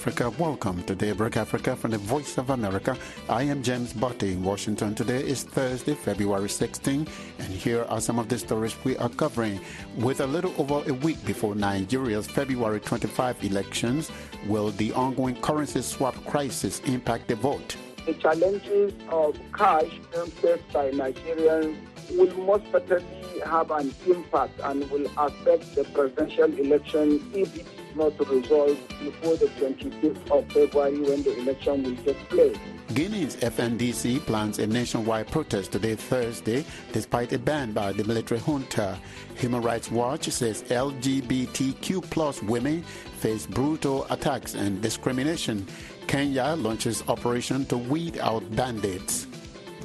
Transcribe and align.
Africa. 0.00 0.30
Welcome 0.38 0.82
to 0.84 0.94
Daybreak 0.94 1.36
Africa 1.36 1.76
from 1.76 1.90
the 1.90 1.98
Voice 1.98 2.38
of 2.38 2.48
America. 2.48 2.96
I 3.28 3.42
am 3.42 3.62
James 3.62 3.92
Butty 3.92 4.32
in 4.32 4.42
Washington. 4.42 4.94
Today 4.94 5.20
is 5.20 5.42
Thursday, 5.42 5.92
February 5.92 6.48
16, 6.48 7.06
and 7.38 7.48
here 7.52 7.84
are 7.84 8.00
some 8.00 8.18
of 8.18 8.26
the 8.30 8.38
stories 8.38 8.74
we 8.82 8.96
are 8.96 9.10
covering. 9.10 9.60
With 9.98 10.22
a 10.22 10.26
little 10.26 10.54
over 10.56 10.88
a 10.88 10.94
week 10.94 11.22
before 11.26 11.54
Nigeria's 11.54 12.26
February 12.26 12.80
25 12.80 13.44
elections, 13.44 14.10
will 14.46 14.70
the 14.70 14.90
ongoing 14.94 15.36
currency 15.42 15.82
swap 15.82 16.14
crisis 16.24 16.80
impact 16.86 17.28
the 17.28 17.34
vote? 17.34 17.76
The 18.06 18.14
challenges 18.14 18.94
of 19.10 19.38
cash 19.52 19.92
faced 20.40 20.72
by 20.72 20.92
Nigerians 20.92 21.76
will 22.16 22.34
most 22.38 22.64
certainly 22.72 23.40
have 23.44 23.70
an 23.70 23.94
impact 24.06 24.60
and 24.64 24.90
will 24.90 25.10
affect 25.18 25.74
the 25.74 25.84
presidential 25.92 26.50
election 26.58 27.30
if 27.34 27.54
it 27.54 27.66
not 27.96 28.18
resolved 28.28 28.88
before 29.00 29.36
the 29.36 29.46
25th 29.46 30.30
of 30.30 30.52
February 30.52 31.00
when 31.00 31.22
the 31.22 31.38
election 31.38 31.82
will 31.82 31.96
take 32.04 32.28
place. 32.28 32.56
Guinea's 32.94 33.36
FNDC 33.36 34.20
plans 34.26 34.58
a 34.58 34.66
nationwide 34.66 35.28
protest 35.28 35.72
today, 35.72 35.94
Thursday, 35.94 36.64
despite 36.92 37.32
a 37.32 37.38
ban 37.38 37.72
by 37.72 37.92
the 37.92 38.02
military 38.04 38.40
junta. 38.40 38.98
Human 39.36 39.62
Rights 39.62 39.90
Watch 39.90 40.28
says 40.30 40.64
LGBTQ 40.64 42.10
plus 42.10 42.42
women 42.42 42.82
face 42.82 43.46
brutal 43.46 44.06
attacks 44.10 44.54
and 44.54 44.82
discrimination. 44.82 45.66
Kenya 46.08 46.56
launches 46.58 47.04
operation 47.06 47.64
to 47.66 47.78
weed 47.78 48.18
out 48.18 48.42
bandits. 48.56 49.28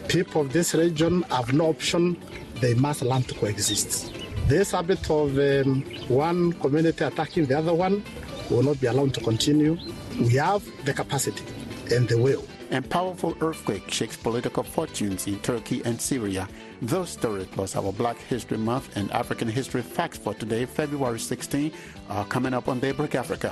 People 0.08 0.42
of 0.42 0.54
this 0.54 0.74
region 0.74 1.22
have 1.24 1.54
no 1.54 1.68
option. 1.68 2.18
They 2.60 2.74
must 2.74 3.02
learn 3.02 3.24
to 3.24 3.36
coexist. 3.36 4.25
This 4.48 4.72
habit 4.72 5.10
of 5.10 5.40
um, 5.40 5.82
one 6.08 6.54
community 6.54 7.04
attacking 7.04 7.48
the 7.48 7.58
other 7.58 7.74
one 7.74 8.04
will 8.52 8.62
not 8.62 8.80
be 8.80 8.86
allowed 8.86 9.12
to 9.16 9.20
continue. 9.22 9.76
We 10.20 10.36
have 10.36 10.64
the 10.86 10.94
capacity 10.94 11.44
and 11.92 12.08
the 12.08 12.20
will. 12.20 12.46
And 12.70 12.88
powerful 12.88 13.36
earthquake 13.42 13.90
shakes 13.90 14.16
political 14.16 14.62
fortunes 14.62 15.26
in 15.26 15.40
Turkey 15.40 15.82
and 15.84 16.00
Syria. 16.00 16.48
Those 16.84 17.10
stories 17.10 17.48
plus 17.48 17.76
our 17.76 17.92
Black 17.92 18.20
History 18.20 18.60
Month 18.60 18.96
and 18.96 19.12
African 19.12 19.48
History 19.48 19.82
facts 19.82 20.20
for 20.20 20.36
today, 20.36 20.66
February 20.66 21.20
16, 21.20 21.72
are 22.10 22.26
coming 22.26 22.54
up 22.54 22.68
on 22.68 22.80
Daybreak 22.80 23.16
Africa. 23.16 23.52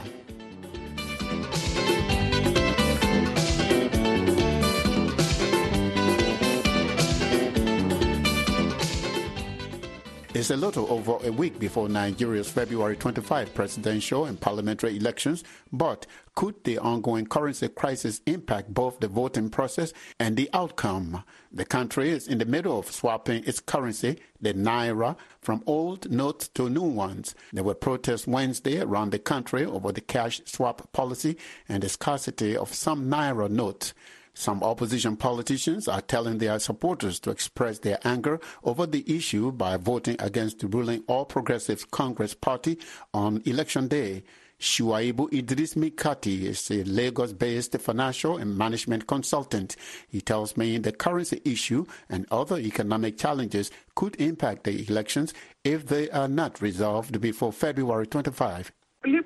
It's 10.35 10.49
a 10.49 10.57
little 10.57 10.91
over 10.91 11.23
a 11.23 11.31
week 11.31 11.59
before 11.59 11.87
Nigeria's 11.87 12.49
February 12.49 12.97
25 12.97 13.53
presidential 13.53 14.25
and 14.25 14.41
parliamentary 14.41 14.97
elections, 14.97 15.43
but 15.71 16.07
could 16.33 16.63
the 16.63 16.79
ongoing 16.79 17.27
currency 17.27 17.67
crisis 17.67 18.19
impact 18.25 18.73
both 18.73 18.99
the 18.99 19.07
voting 19.07 19.51
process 19.51 19.93
and 20.19 20.35
the 20.35 20.49
outcome? 20.51 21.23
The 21.51 21.65
country 21.65 22.09
is 22.09 22.27
in 22.27 22.39
the 22.39 22.45
middle 22.45 22.79
of 22.79 22.89
swapping 22.89 23.43
its 23.43 23.59
currency, 23.59 24.17
the 24.41 24.55
naira, 24.55 25.17
from 25.39 25.63
old 25.67 26.09
notes 26.09 26.47
to 26.55 26.67
new 26.67 26.81
ones. 26.81 27.35
There 27.51 27.63
were 27.63 27.75
protests 27.75 28.25
Wednesday 28.25 28.81
around 28.81 29.11
the 29.11 29.19
country 29.19 29.63
over 29.65 29.91
the 29.91 30.01
cash 30.01 30.41
swap 30.45 30.91
policy 30.93 31.37
and 31.69 31.83
the 31.83 31.89
scarcity 31.89 32.57
of 32.57 32.73
some 32.73 33.07
naira 33.07 33.51
notes. 33.51 33.93
Some 34.35 34.63
opposition 34.63 35.15
politicians 35.15 35.87
are 35.87 36.01
telling 36.01 36.39
their 36.39 36.57
supporters 36.57 37.19
to 37.19 37.29
express 37.29 37.77
their 37.79 37.99
anger 38.03 38.39
over 38.63 38.87
the 38.87 39.03
issue 39.05 39.51
by 39.51 39.77
voting 39.77 40.15
against 40.19 40.59
the 40.59 40.67
ruling 40.67 41.03
All 41.07 41.25
Progressives 41.25 41.85
Congress 41.85 42.33
Party 42.33 42.79
on 43.13 43.43
election 43.45 43.87
day. 43.87 44.23
Shuaibu 44.59 45.31
Idris 45.31 45.75
Mikati 45.75 46.43
is 46.43 46.71
a 46.71 46.83
Lagos 46.83 47.33
based 47.33 47.77
financial 47.79 48.37
and 48.37 48.57
management 48.57 49.05
consultant. 49.07 49.75
He 50.07 50.19
tells 50.19 50.57
me 50.57 50.77
the 50.79 50.91
currency 50.91 51.41
issue 51.45 51.85
and 52.09 52.25
other 52.31 52.57
economic 52.57 53.17
challenges 53.17 53.69
could 53.93 54.15
impact 54.19 54.63
the 54.63 54.87
elections 54.87 55.33
if 55.63 55.85
they 55.85 56.09
are 56.09 56.27
not 56.27 56.61
resolved 56.61 57.21
before 57.21 57.53
February 57.53 58.07
25 58.07 58.71
believe 58.71 58.82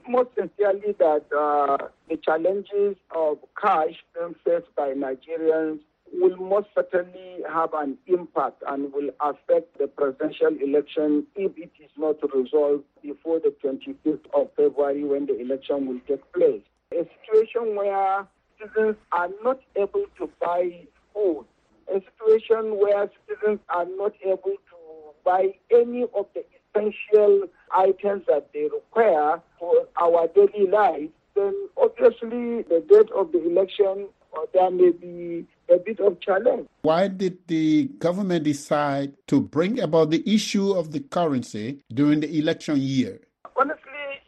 most 0.10 0.30
sincerely 0.38 0.94
that 1.00 1.26
uh, 1.38 1.78
the 2.10 2.18
challenges 2.18 2.96
of 3.16 3.38
cash 3.62 3.96
being 4.14 4.36
faced 4.46 4.74
by 4.76 4.90
Nigerians 4.94 5.80
will 6.14 6.38
most 6.38 6.68
certainly 6.74 7.40
have 7.52 7.74
an 7.74 7.98
impact 8.08 8.64
and 8.68 8.92
will 8.94 9.10
affect 9.20 9.78
the 9.78 9.88
presidential 9.88 10.56
election 10.64 11.26
if 11.36 11.52
it 11.58 11.72
is 11.84 11.90
not 11.98 12.16
resolved 12.34 12.84
before 13.02 13.40
the 13.40 13.54
25th 13.64 14.20
of 14.34 14.50
February 14.56 15.04
when 15.04 15.26
the 15.26 15.40
election 15.40 15.88
will 15.88 16.00
take 16.08 16.32
place. 16.34 16.62
A 16.94 17.06
situation 17.20 17.76
where 17.76 18.26
citizens 18.60 18.96
are 19.12 19.30
not 19.44 19.60
able 19.76 20.06
to 20.18 20.30
buy 20.40 20.86
food, 21.14 21.46
a 21.94 22.00
situation 22.00 22.78
where 22.80 23.10
citizens 23.28 23.60
are 23.70 23.86
not 23.86 24.14
able 24.24 24.56
to 24.56 24.78
buy 25.26 25.54
any 25.72 26.04
of 26.04 26.26
the 26.34 26.44
essential 26.78 27.48
items 27.76 28.24
that 28.28 28.50
they 28.54 28.64
require 28.64 29.42
for 29.60 29.88
our 30.02 30.28
daily 30.28 30.68
life, 30.70 31.10
then 31.36 31.54
obviously 31.78 32.64
the 32.64 32.84
date 32.90 33.12
of 33.16 33.32
the 33.32 33.44
election 33.46 34.08
uh, 34.36 34.46
there 34.54 34.70
may 34.70 34.92
be 34.92 35.46
a 35.74 35.78
bit 35.78 36.00
of 36.00 36.20
challenge. 36.20 36.68
Why 36.82 37.08
did 37.08 37.38
the 37.48 37.86
government 38.00 38.44
decide 38.44 39.14
to 39.28 39.42
bring 39.42 39.80
about 39.80 40.10
the 40.10 40.24
issue 40.32 40.72
of 40.72 40.92
the 40.92 41.00
currency 41.00 41.84
during 41.94 42.20
the 42.20 42.38
election 42.38 42.78
year? 42.78 43.20
Honestly, 43.56 43.82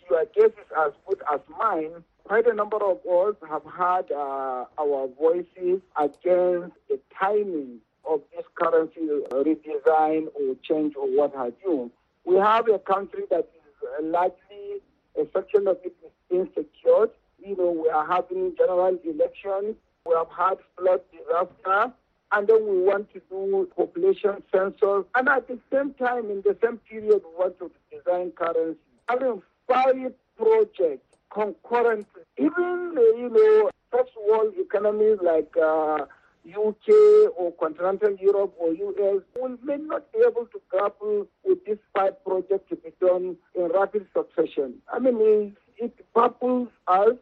your 0.09 0.25
guess 0.35 0.51
is 0.51 0.71
as 0.77 0.93
good 1.07 1.21
as 1.31 1.39
mine. 1.59 2.03
Quite 2.23 2.47
a 2.47 2.53
number 2.53 2.77
of 2.77 2.97
us 3.05 3.35
have 3.49 3.63
had 3.75 4.11
uh, 4.11 4.65
our 4.79 5.09
voices 5.19 5.81
against 5.97 6.75
the 6.87 6.99
timing 7.19 7.79
of 8.09 8.21
this 8.35 8.45
currency 8.55 9.01
redesign 9.31 10.27
or 10.35 10.55
change 10.63 10.93
or 10.95 11.07
what 11.07 11.33
have 11.35 11.53
you. 11.63 11.91
We 12.29 12.35
have 12.35 12.67
a 12.69 12.77
country 12.77 13.23
that 13.31 13.49
is 13.55 14.03
largely, 14.03 14.81
a 15.19 15.25
section 15.33 15.67
of 15.67 15.77
it 15.83 15.95
is 16.05 16.11
insecure. 16.29 17.07
You 17.43 17.57
know, 17.57 17.71
we 17.71 17.89
are 17.89 18.05
having 18.05 18.53
general 18.55 18.99
elections. 19.03 19.75
We 20.05 20.13
have 20.15 20.27
had 20.29 20.57
flood 20.77 21.01
disaster. 21.11 21.91
And 22.31 22.47
then 22.47 22.67
we 22.69 22.83
want 22.83 23.11
to 23.13 23.21
do 23.31 23.67
population 23.75 24.43
census. 24.53 25.05
And 25.15 25.27
at 25.27 25.47
the 25.47 25.57
same 25.73 25.95
time, 25.95 26.29
in 26.29 26.43
the 26.45 26.55
same 26.63 26.77
period, 26.77 27.23
we 27.25 27.35
want 27.35 27.57
to 27.57 27.71
design 27.91 28.31
currency. 28.31 28.77
Having 29.09 29.41
five 29.67 30.13
projects 30.37 31.17
concurrently, 31.33 32.21
even, 32.37 32.93
you 33.17 33.29
know, 33.33 33.71
first 33.91 34.11
world 34.29 34.53
economies 34.55 35.17
like 35.23 35.51
uh, 35.57 36.05
UK 36.55 37.31
or 37.37 37.53
continental 37.59 38.15
Europe 38.19 38.53
or 38.57 38.73
US 38.73 39.23
will 39.35 39.57
may 39.63 39.77
not 39.77 40.11
be 40.11 40.19
able 40.19 40.45
to 40.47 40.61
grapple 40.69 41.27
with 41.43 41.63
this 41.65 41.77
five 41.95 42.23
projects 42.23 42.69
to 42.69 42.75
be 42.75 42.91
done 43.01 43.37
in 43.55 43.67
rapid 43.73 44.07
succession. 44.15 44.75
I 44.91 44.99
mean, 44.99 45.17
it, 45.19 45.53
it 45.77 46.05
baffles 46.13 46.69
us 46.87 47.15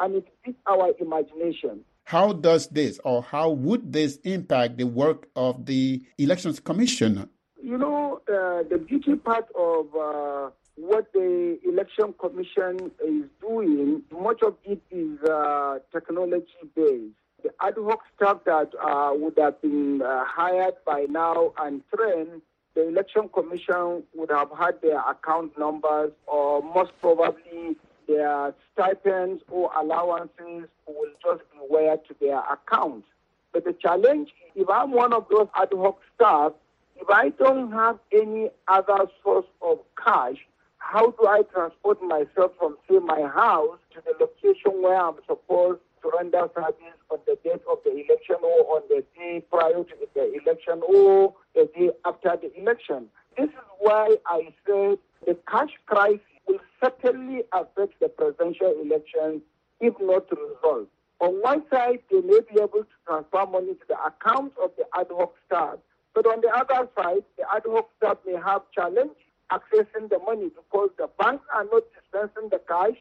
and 0.00 0.16
it 0.16 0.28
beats 0.44 0.58
our 0.66 0.92
imagination. 1.00 1.80
How 2.04 2.32
does 2.32 2.68
this 2.68 3.00
or 3.04 3.22
how 3.22 3.50
would 3.50 3.92
this 3.92 4.18
impact 4.24 4.76
the 4.76 4.84
work 4.84 5.28
of 5.36 5.64
the 5.64 6.02
Elections 6.18 6.60
Commission? 6.60 7.28
You 7.62 7.78
know, 7.78 8.20
uh, 8.28 8.68
the 8.68 8.78
beauty 8.78 9.16
part 9.16 9.46
of 9.58 9.86
uh, 9.96 10.50
what 10.76 11.10
the 11.14 11.58
Election 11.64 12.14
Commission 12.20 12.90
is 13.06 13.24
doing, 13.40 14.02
much 14.10 14.42
of 14.42 14.56
it 14.64 14.82
is 14.90 15.18
uh, 15.22 15.78
technology 15.92 16.46
based 16.74 17.14
the 17.44 17.50
ad 17.60 17.74
hoc 17.76 18.00
staff 18.16 18.38
that 18.46 18.72
uh, 18.82 19.12
would 19.14 19.38
have 19.38 19.60
been 19.60 20.02
uh, 20.02 20.24
hired 20.24 20.74
by 20.84 21.06
now 21.08 21.52
and 21.60 21.82
trained, 21.94 22.40
the 22.74 22.88
election 22.88 23.28
commission 23.28 24.02
would 24.14 24.30
have 24.30 24.48
had 24.58 24.80
their 24.82 24.98
account 25.08 25.56
numbers 25.58 26.10
or 26.26 26.62
most 26.62 26.90
probably 27.00 27.76
their 28.08 28.54
stipends 28.72 29.42
or 29.48 29.70
allowances 29.78 30.68
will 30.86 31.12
just 31.22 31.42
be 31.52 31.58
wired 31.68 32.00
to 32.08 32.16
their 32.20 32.40
account. 32.50 33.04
But 33.52 33.64
the 33.64 33.74
challenge, 33.74 34.30
if 34.56 34.68
I'm 34.68 34.90
one 34.90 35.12
of 35.12 35.26
those 35.30 35.48
ad 35.54 35.68
hoc 35.72 36.00
staff, 36.16 36.52
if 36.96 37.08
I 37.10 37.28
don't 37.28 37.72
have 37.72 37.98
any 38.10 38.50
other 38.68 39.06
source 39.22 39.46
of 39.60 39.80
cash, 40.02 40.38
how 40.78 41.10
do 41.10 41.26
I 41.26 41.42
transport 41.52 42.02
myself 42.02 42.52
from, 42.58 42.78
say, 42.88 42.98
my 42.98 43.22
house 43.22 43.78
to 43.94 44.02
the 44.04 44.14
location 44.18 44.82
where 44.82 44.96
I'm 44.96 45.16
supposed 45.26 45.80
to 46.04 46.10
render 46.16 46.48
service 46.54 46.98
on 47.10 47.18
the 47.26 47.36
date 47.42 47.62
of 47.70 47.78
the 47.84 47.90
election 47.90 48.36
or 48.42 48.76
on 48.76 48.82
the 48.88 49.02
day 49.16 49.42
prior 49.50 49.72
to 49.72 49.94
the 50.14 50.40
election 50.40 50.82
or 50.86 51.34
the 51.54 51.68
day 51.76 51.90
after 52.04 52.36
the 52.40 52.60
election. 52.60 53.06
This 53.36 53.48
is 53.48 53.64
why 53.78 54.16
I 54.26 54.52
say 54.66 54.98
the 55.26 55.36
cash 55.50 55.70
crisis 55.86 56.20
will 56.46 56.60
certainly 56.82 57.42
affect 57.52 57.98
the 58.00 58.08
presidential 58.08 58.74
election 58.82 59.40
if 59.80 59.94
not 60.00 60.26
resolved. 60.30 60.88
On 61.20 61.40
one 61.40 61.62
side, 61.72 62.00
they 62.10 62.20
may 62.20 62.40
be 62.52 62.60
able 62.60 62.84
to 62.84 62.96
transfer 63.06 63.46
money 63.46 63.72
to 63.74 63.86
the 63.88 63.96
account 64.04 64.52
of 64.62 64.72
the 64.76 64.84
ad 64.98 65.06
hoc 65.10 65.32
staff, 65.46 65.78
but 66.14 66.26
on 66.26 66.42
the 66.42 66.48
other 66.48 66.88
side, 66.96 67.24
the 67.38 67.44
ad 67.54 67.62
hoc 67.66 67.88
staff 67.96 68.18
may 68.26 68.38
have 68.38 68.62
challenge 68.74 69.16
accessing 69.50 70.10
the 70.10 70.18
money 70.26 70.50
because 70.50 70.90
the 70.98 71.08
banks 71.18 71.44
are 71.54 71.64
not 71.64 71.82
dispensing 71.94 72.50
the 72.50 72.60
cash 72.68 72.96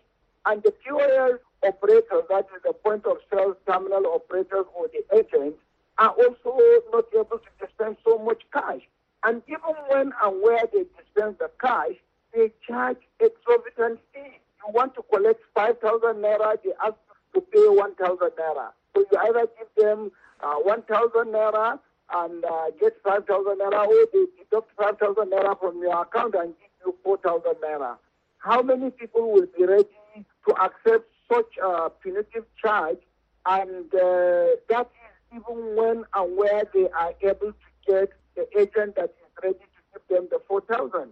and 0.45 0.63
the 0.63 0.71
POS 0.71 1.39
operators, 1.65 2.23
that 2.29 2.47
is 2.55 2.61
the 2.63 2.73
point 2.73 3.05
of 3.05 3.17
sale 3.31 3.55
terminal 3.67 4.05
operators 4.07 4.65
or 4.75 4.87
the 4.87 5.03
agents, 5.17 5.57
are 5.97 6.09
also 6.09 6.57
not 6.91 7.05
able 7.13 7.37
to 7.39 7.49
dispense 7.59 7.97
so 8.05 8.17
much 8.17 8.41
cash. 8.51 8.81
And 9.23 9.41
even 9.47 9.75
when 9.89 10.11
and 10.23 10.41
where 10.41 10.65
they 10.71 10.83
dispense 10.97 11.37
the 11.39 11.49
cash, 11.61 11.95
they 12.33 12.51
charge 12.67 12.97
exorbitant 13.19 13.99
fees. 14.13 14.39
You 14.65 14.73
want 14.73 14.95
to 14.95 15.03
collect 15.03 15.41
5,000 15.55 15.79
naira, 16.15 16.57
they 16.63 16.71
ask 16.83 16.95
to 17.33 17.41
pay 17.41 17.67
1,000 17.67 18.17
naira. 18.17 18.69
So 18.95 19.05
you 19.11 19.17
either 19.17 19.47
give 19.57 19.67
them 19.77 20.11
uh, 20.41 20.55
1,000 20.55 21.11
naira 21.27 21.79
and 22.13 22.45
uh, 22.45 22.65
get 22.79 22.93
5,000 23.03 23.59
naira, 23.59 23.87
or 23.87 24.07
they 24.11 24.25
deduct 24.37 24.71
5,000 24.77 25.31
naira 25.31 25.59
from 25.59 25.79
your 25.81 26.01
account 26.01 26.35
and 26.35 26.53
give 26.59 26.69
you 26.85 26.95
4,000 27.03 27.55
naira. 27.63 27.97
How 28.39 28.61
many 28.61 28.91
people 28.91 29.31
will 29.31 29.47
be 29.57 29.65
ready 29.65 29.87
to 30.47 30.55
accept 30.61 31.12
such 31.31 31.57
a 31.63 31.89
punitive 31.89 32.45
charge? 32.61 32.99
And 33.45 33.93
uh, 33.93 34.55
that 34.69 34.89
is 34.89 35.37
even 35.37 35.75
when 35.75 36.03
and 36.13 36.37
where 36.37 36.63
they 36.73 36.89
are 36.89 37.13
able 37.21 37.51
to 37.51 37.69
get 37.87 38.09
the 38.35 38.47
agent 38.59 38.95
that 38.95 39.05
is 39.21 39.43
ready 39.43 39.59
to 39.59 39.99
give 40.09 40.17
them 40.17 40.27
the 40.31 40.39
4,000. 40.47 41.09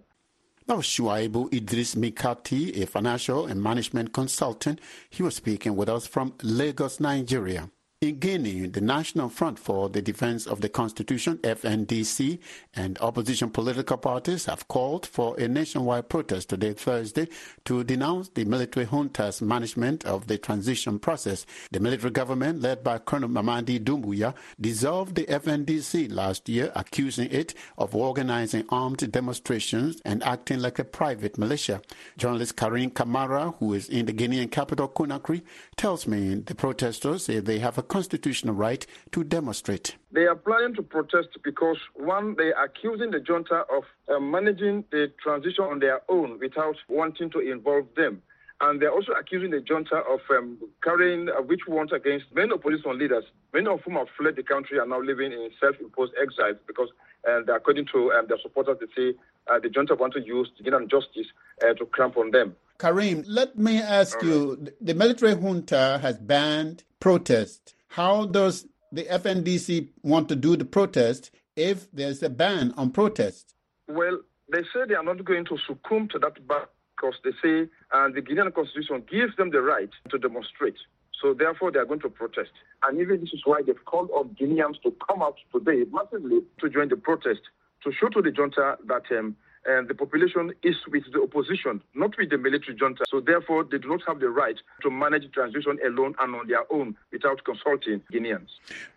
Now, 0.67 0.77
Shuaibu 0.77 1.53
Idris 1.53 1.95
Mikati, 1.95 2.81
a 2.81 2.85
financial 2.85 3.45
and 3.45 3.61
management 3.61 4.13
consultant, 4.13 4.79
he 5.09 5.23
was 5.23 5.35
speaking 5.35 5.75
with 5.75 5.89
us 5.89 6.07
from 6.07 6.33
Lagos, 6.43 6.99
Nigeria. 6.99 7.69
In 8.01 8.17
Guinea, 8.17 8.65
the 8.65 8.81
National 8.81 9.29
Front 9.29 9.59
for 9.59 9.87
the 9.87 10.01
Defense 10.01 10.47
of 10.47 10.61
the 10.61 10.69
Constitution, 10.69 11.37
FNDC, 11.43 12.39
and 12.73 12.97
opposition 12.97 13.51
political 13.51 13.95
parties 13.95 14.45
have 14.45 14.67
called 14.67 15.05
for 15.05 15.39
a 15.39 15.47
nationwide 15.47 16.09
protest 16.09 16.49
today, 16.49 16.73
Thursday, 16.73 17.27
to 17.65 17.83
denounce 17.83 18.29
the 18.29 18.43
military 18.43 18.87
junta's 18.87 19.39
management 19.39 20.03
of 20.03 20.25
the 20.25 20.39
transition 20.39 20.97
process. 20.97 21.45
The 21.69 21.79
military 21.79 22.09
government, 22.09 22.63
led 22.63 22.83
by 22.83 22.97
Colonel 22.97 23.29
Mamadi 23.29 23.79
Doumbouya, 23.79 24.33
dissolved 24.59 25.13
the 25.13 25.25
FNDC 25.25 26.11
last 26.11 26.49
year, 26.49 26.71
accusing 26.73 27.29
it 27.29 27.53
of 27.77 27.95
organizing 27.95 28.65
armed 28.69 29.11
demonstrations 29.11 30.01
and 30.03 30.23
acting 30.23 30.57
like 30.57 30.79
a 30.79 30.83
private 30.83 31.37
militia. 31.37 31.83
Journalist 32.17 32.55
Karim 32.55 32.89
Kamara, 32.89 33.55
who 33.59 33.75
is 33.75 33.87
in 33.89 34.07
the 34.07 34.13
Guinean 34.13 34.49
capital, 34.49 34.89
Conakry, 34.89 35.43
tells 35.75 36.07
me 36.07 36.33
the 36.33 36.55
protesters 36.55 37.25
say 37.25 37.39
they 37.39 37.59
have 37.59 37.77
a 37.77 37.90
constitutional 37.91 38.55
right 38.55 38.87
to 39.11 39.21
demonstrate. 39.21 39.95
They 40.13 40.25
are 40.25 40.35
planning 40.35 40.73
to 40.75 40.81
protest 40.81 41.27
because, 41.43 41.77
one, 41.93 42.35
they 42.37 42.53
are 42.53 42.63
accusing 42.63 43.11
the 43.11 43.19
junta 43.19 43.65
of 43.69 43.83
uh, 44.07 44.17
managing 44.17 44.85
the 44.91 45.11
transition 45.21 45.65
on 45.65 45.79
their 45.79 45.99
own 46.07 46.39
without 46.39 46.77
wanting 46.87 47.29
to 47.31 47.39
involve 47.39 47.87
them. 47.97 48.21
And 48.61 48.81
they're 48.81 48.93
also 48.93 49.11
accusing 49.11 49.51
the 49.51 49.59
junta 49.59 49.95
of 49.95 50.21
um, 50.29 50.57
carrying 50.81 51.27
a 51.29 51.41
witch 51.41 51.61
hunt 51.67 51.91
against 51.91 52.25
many 52.33 52.53
opposition 52.53 52.97
leaders, 52.97 53.25
many 53.53 53.67
of 53.67 53.81
whom 53.81 53.95
have 53.95 54.07
fled 54.17 54.37
the 54.37 54.43
country 54.43 54.77
and 54.79 54.89
now 54.89 55.01
living 55.01 55.33
in 55.33 55.49
self-imposed 55.59 56.13
exile 56.21 56.53
because, 56.67 56.89
uh, 57.27 57.43
according 57.53 57.87
to 57.87 58.13
um, 58.13 58.25
their 58.29 58.39
supporters, 58.41 58.77
they 58.79 58.87
say 58.95 59.17
uh, 59.51 59.59
the 59.59 59.69
junta 59.69 59.95
want 59.95 60.13
to 60.13 60.21
use 60.21 60.49
Guinean 60.63 60.89
justice 60.89 61.27
uh, 61.61 61.73
to 61.73 61.85
cramp 61.87 62.15
on 62.15 62.31
them. 62.31 62.55
Karim, 62.77 63.23
let 63.27 63.57
me 63.57 63.81
ask 63.81 64.17
All 64.23 64.29
you: 64.29 64.67
the 64.79 64.93
military 64.93 65.35
junta 65.35 65.99
has 66.01 66.17
banned 66.17 66.83
protest 66.99 67.75
how 67.91 68.25
does 68.25 68.65
the 68.91 69.03
FNDC 69.03 69.89
want 70.01 70.29
to 70.29 70.35
do 70.35 70.55
the 70.55 70.65
protest 70.65 71.31
if 71.55 71.91
there's 71.91 72.23
a 72.23 72.29
ban 72.29 72.73
on 72.77 72.91
protest? 72.91 73.53
Well, 73.87 74.19
they 74.51 74.61
say 74.73 74.85
they 74.87 74.95
are 74.95 75.03
not 75.03 75.23
going 75.25 75.45
to 75.45 75.57
succumb 75.67 76.07
to 76.09 76.19
that 76.19 76.47
ban 76.47 76.61
because 76.95 77.15
they 77.23 77.31
say 77.43 77.69
uh, 77.91 78.07
the 78.09 78.21
Guinean 78.21 78.53
constitution 78.53 79.03
gives 79.11 79.35
them 79.35 79.51
the 79.51 79.61
right 79.61 79.89
to 80.09 80.17
demonstrate. 80.17 80.75
So 81.21 81.33
therefore, 81.33 81.71
they 81.71 81.79
are 81.79 81.85
going 81.85 81.99
to 82.01 82.09
protest. 82.09 82.51
And 82.83 82.99
even 82.99 83.19
this 83.19 83.33
is 83.33 83.41
why 83.43 83.61
they've 83.65 83.85
called 83.85 84.09
on 84.11 84.35
Guineans 84.39 84.81
to 84.83 84.95
come 85.07 85.21
out 85.21 85.35
today 85.53 85.83
massively 85.91 86.39
to 86.59 86.69
join 86.69 86.87
the 86.87 86.95
protest 86.95 87.41
to 87.83 87.91
show 87.91 88.07
to 88.09 88.21
the 88.21 88.31
junta 88.31 88.77
that 88.85 89.03
um, 89.17 89.35
and 89.65 89.87
the 89.87 89.93
population 89.93 90.53
is 90.63 90.75
with 90.91 91.03
the 91.11 91.21
opposition, 91.21 91.81
not 91.93 92.17
with 92.17 92.29
the 92.29 92.37
military 92.37 92.75
junta. 92.79 93.03
So 93.09 93.19
therefore, 93.19 93.63
they 93.63 93.77
do 93.77 93.87
not 93.87 94.01
have 94.07 94.19
the 94.19 94.29
right 94.29 94.55
to 94.81 94.89
manage 94.89 95.31
transition 95.31 95.77
alone 95.85 96.15
and 96.19 96.35
on 96.35 96.47
their 96.47 96.71
own 96.71 96.95
without 97.11 97.43
consulting 97.43 98.01
Guineans. 98.11 98.47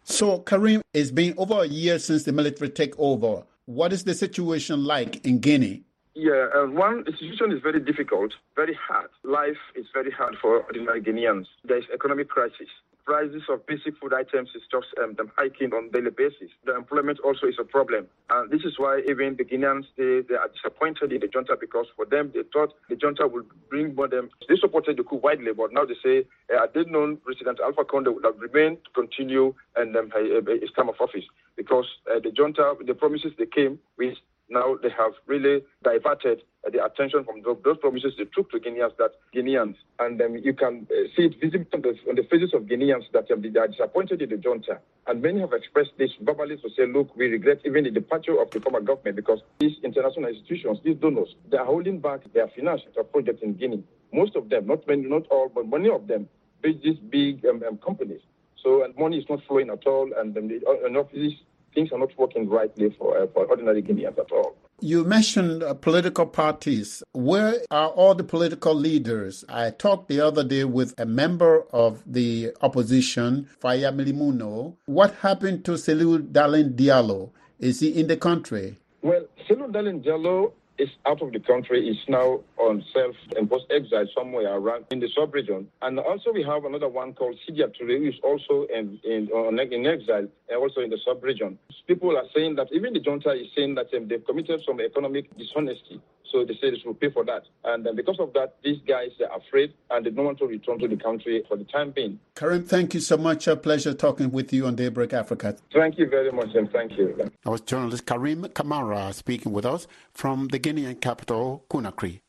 So, 0.04 0.38
Karim, 0.40 0.82
it's 0.92 1.10
been 1.10 1.34
over 1.36 1.62
a 1.62 1.66
year 1.66 1.98
since 1.98 2.24
the 2.24 2.32
military 2.32 2.70
take 2.70 2.94
over. 2.98 3.44
What 3.66 3.92
is 3.92 4.04
the 4.04 4.14
situation 4.14 4.84
like 4.84 5.24
in 5.24 5.38
Guinea? 5.38 5.82
Yeah, 6.14 6.46
uh, 6.54 6.66
one, 6.66 7.02
the 7.04 7.12
situation 7.12 7.50
is 7.50 7.60
very 7.60 7.80
difficult, 7.80 8.32
very 8.54 8.78
hard. 8.88 9.10
Life 9.24 9.58
is 9.74 9.86
very 9.92 10.12
hard 10.12 10.36
for 10.40 10.62
ordinary 10.62 11.02
Guineans. 11.02 11.46
There 11.64 11.78
is 11.78 11.84
economic 11.92 12.28
crisis 12.28 12.68
prices 13.04 13.42
of 13.48 13.66
basic 13.66 13.96
food 13.98 14.12
items 14.12 14.50
is 14.54 14.62
just 14.70 14.86
um, 15.02 15.16
hiking 15.36 15.72
on 15.72 15.90
daily 15.90 16.10
basis. 16.10 16.50
The 16.64 16.74
employment 16.74 17.20
also 17.20 17.46
is 17.46 17.56
a 17.60 17.64
problem. 17.64 18.06
And 18.30 18.50
this 18.50 18.62
is 18.64 18.78
why 18.78 19.00
even 19.08 19.36
the 19.36 19.44
Guineans, 19.44 19.84
they, 19.96 20.22
they 20.26 20.34
are 20.34 20.48
disappointed 20.48 21.12
in 21.12 21.20
the 21.20 21.28
junta 21.28 21.56
because 21.58 21.86
for 21.96 22.06
them, 22.06 22.32
they 22.34 22.40
thought 22.52 22.72
the 22.88 22.96
junta 22.96 23.26
would 23.26 23.46
bring 23.68 23.94
more 23.94 24.08
them. 24.08 24.30
They 24.48 24.56
supported 24.56 24.96
the 24.96 25.04
coup 25.04 25.16
widely, 25.16 25.52
but 25.52 25.72
now 25.72 25.84
they 25.84 25.96
say, 26.02 26.26
uh, 26.52 26.60
had 26.60 26.74
they 26.74 26.90
known 26.90 27.18
President 27.18 27.60
Alpha 27.60 27.84
Conde 27.84 28.08
would 28.08 28.24
have 28.24 28.38
remained 28.38 28.78
to 28.84 28.90
continue 29.00 29.54
and 29.76 29.96
um, 29.96 30.10
his 30.60 30.70
term 30.74 30.88
of 30.88 30.96
office 31.00 31.24
because 31.56 31.86
uh, 32.10 32.18
the 32.20 32.30
junta, 32.30 32.74
the 32.84 32.94
promises 32.94 33.32
they 33.38 33.46
came 33.46 33.78
with 33.98 34.14
now 34.48 34.76
they 34.82 34.90
have 34.90 35.12
really 35.26 35.62
diverted 35.82 36.42
uh, 36.66 36.70
the 36.70 36.84
attention 36.84 37.24
from 37.24 37.42
those, 37.42 37.58
those, 37.64 37.78
promises 37.78 38.14
they 38.18 38.24
took 38.24 38.50
to 38.50 38.58
Guineans 38.58 38.96
that 38.98 39.12
Guineans, 39.34 39.76
and 39.98 40.20
you 40.44 40.52
can 40.52 40.86
uh, 40.90 41.08
see 41.16 41.26
it 41.26 41.40
visible 41.40 41.66
on 41.74 41.82
the, 41.82 41.94
on 42.08 42.14
the, 42.16 42.22
faces 42.24 42.52
of 42.54 42.62
Guineans 42.62 43.04
that 43.12 43.28
they 43.28 43.58
are 43.58 43.68
disappointed 43.68 44.22
in 44.22 44.30
the 44.30 44.36
junta. 44.36 44.78
And 45.06 45.22
many 45.22 45.40
have 45.40 45.52
expressed 45.52 45.92
this 45.98 46.10
verbally 46.20 46.56
to 46.56 46.68
say, 46.76 46.86
look, 46.86 47.14
we 47.16 47.26
regret 47.26 47.60
even 47.64 47.84
the 47.84 47.90
departure 47.90 48.40
of 48.40 48.50
the 48.50 48.60
former 48.60 48.80
government 48.80 49.16
because 49.16 49.40
these 49.58 49.76
international 49.82 50.28
institutions, 50.28 50.78
these 50.84 50.96
donors, 50.96 51.34
they 51.50 51.58
are 51.58 51.66
holding 51.66 52.00
back 52.00 52.20
their 52.32 52.48
financial 52.48 52.90
projects 53.04 53.42
in 53.42 53.54
Guinea. 53.54 53.82
Most 54.12 54.36
of 54.36 54.48
them, 54.48 54.66
not 54.66 54.86
many, 54.86 55.02
not 55.02 55.26
all, 55.28 55.50
but 55.54 55.66
many 55.68 55.90
of 55.90 56.06
them, 56.06 56.28
these 56.62 56.98
big 57.10 57.44
um, 57.46 57.62
um, 57.68 57.78
companies. 57.78 58.20
So, 58.62 58.82
and 58.82 58.96
money 58.96 59.18
is 59.18 59.28
not 59.28 59.40
flowing 59.46 59.68
at 59.68 59.86
all, 59.86 60.10
and, 60.16 60.36
um, 60.38 60.48
and 60.48 60.96
these 61.12 61.34
things 61.74 61.90
are 61.92 61.98
not 61.98 62.16
working 62.18 62.48
rightly 62.48 62.94
for, 62.98 63.18
uh, 63.18 63.26
for 63.32 63.44
ordinary 63.46 63.82
Guineans 63.82 64.18
at 64.18 64.30
all. 64.32 64.56
You 64.80 65.04
mentioned 65.04 65.62
uh, 65.62 65.74
political 65.74 66.26
parties. 66.26 67.02
Where 67.12 67.54
are 67.70 67.88
all 67.88 68.14
the 68.14 68.24
political 68.24 68.74
leaders? 68.74 69.44
I 69.48 69.70
talked 69.70 70.08
the 70.08 70.20
other 70.20 70.44
day 70.44 70.64
with 70.64 70.94
a 70.98 71.06
member 71.06 71.64
of 71.72 72.02
the 72.06 72.52
opposition, 72.60 73.48
Faya 73.62 73.92
Millimono. 73.94 74.74
What 74.86 75.14
happened 75.16 75.64
to 75.66 75.72
Cellou 75.72 76.18
Dalein 76.32 76.74
Diallo? 76.74 77.30
Is 77.58 77.80
he 77.80 77.88
in 77.98 78.08
the 78.08 78.16
country? 78.16 78.78
Well, 79.02 79.26
Cellou 79.48 79.70
Dalein 79.72 80.04
Diallo 80.04 80.52
is 80.78 80.88
out 81.06 81.22
of 81.22 81.32
the 81.32 81.40
country, 81.40 81.88
is 81.88 81.98
now 82.08 82.40
on 82.56 82.84
self-imposed 82.92 83.66
exile 83.70 84.06
somewhere 84.16 84.56
around 84.56 84.84
in 84.90 85.00
the 85.00 85.08
sub-region. 85.14 85.68
And 85.82 85.98
also 85.98 86.32
we 86.32 86.42
have 86.42 86.64
another 86.64 86.88
one 86.88 87.12
called 87.14 87.36
Sidya 87.46 87.68
Toure, 87.76 87.98
who 87.98 88.08
is 88.08 88.14
also 88.22 88.66
in, 88.74 88.98
in, 89.04 89.28
in 89.72 89.86
exile, 89.86 90.26
and 90.48 90.58
also 90.58 90.80
in 90.80 90.90
the 90.90 90.98
sub-region. 91.04 91.58
People 91.86 92.16
are 92.16 92.24
saying 92.34 92.56
that 92.56 92.68
even 92.72 92.92
the 92.92 93.00
junta 93.00 93.30
is 93.30 93.46
saying 93.56 93.74
that 93.76 93.92
um, 93.94 94.08
they've 94.08 94.24
committed 94.24 94.62
some 94.66 94.80
economic 94.80 95.24
dishonesty. 95.36 96.00
So 96.34 96.44
they 96.44 96.54
say 96.54 96.70
they 96.72 96.78
should 96.82 96.98
pay 96.98 97.10
for 97.10 97.24
that. 97.26 97.44
And 97.62 97.86
because 97.94 98.18
of 98.18 98.32
that, 98.32 98.56
these 98.64 98.78
guys 98.88 99.10
are 99.20 99.38
afraid 99.38 99.72
and 99.90 100.04
they 100.04 100.10
don't 100.10 100.24
want 100.24 100.38
to 100.38 100.46
return 100.46 100.80
to 100.80 100.88
the 100.88 100.96
country 100.96 101.44
for 101.46 101.56
the 101.56 101.62
time 101.62 101.92
being. 101.92 102.18
Karim, 102.34 102.64
thank 102.64 102.92
you 102.92 102.98
so 102.98 103.16
much. 103.16 103.46
A 103.46 103.54
pleasure 103.54 103.94
talking 103.94 104.32
with 104.32 104.52
you 104.52 104.66
on 104.66 104.74
Daybreak 104.74 105.12
Africa. 105.12 105.56
Thank 105.72 105.96
you 105.96 106.08
very 106.08 106.32
much, 106.32 106.52
and 106.56 106.68
thank 106.72 106.98
you. 106.98 107.14
That 107.16 107.30
was 107.44 107.60
journalist 107.60 108.04
Karim 108.06 108.42
Kamara 108.46 109.14
speaking 109.14 109.52
with 109.52 109.64
us 109.64 109.86
from 110.12 110.48
the 110.48 110.58
Guinean 110.58 111.00
capital, 111.00 111.64
Conakry. 111.70 112.23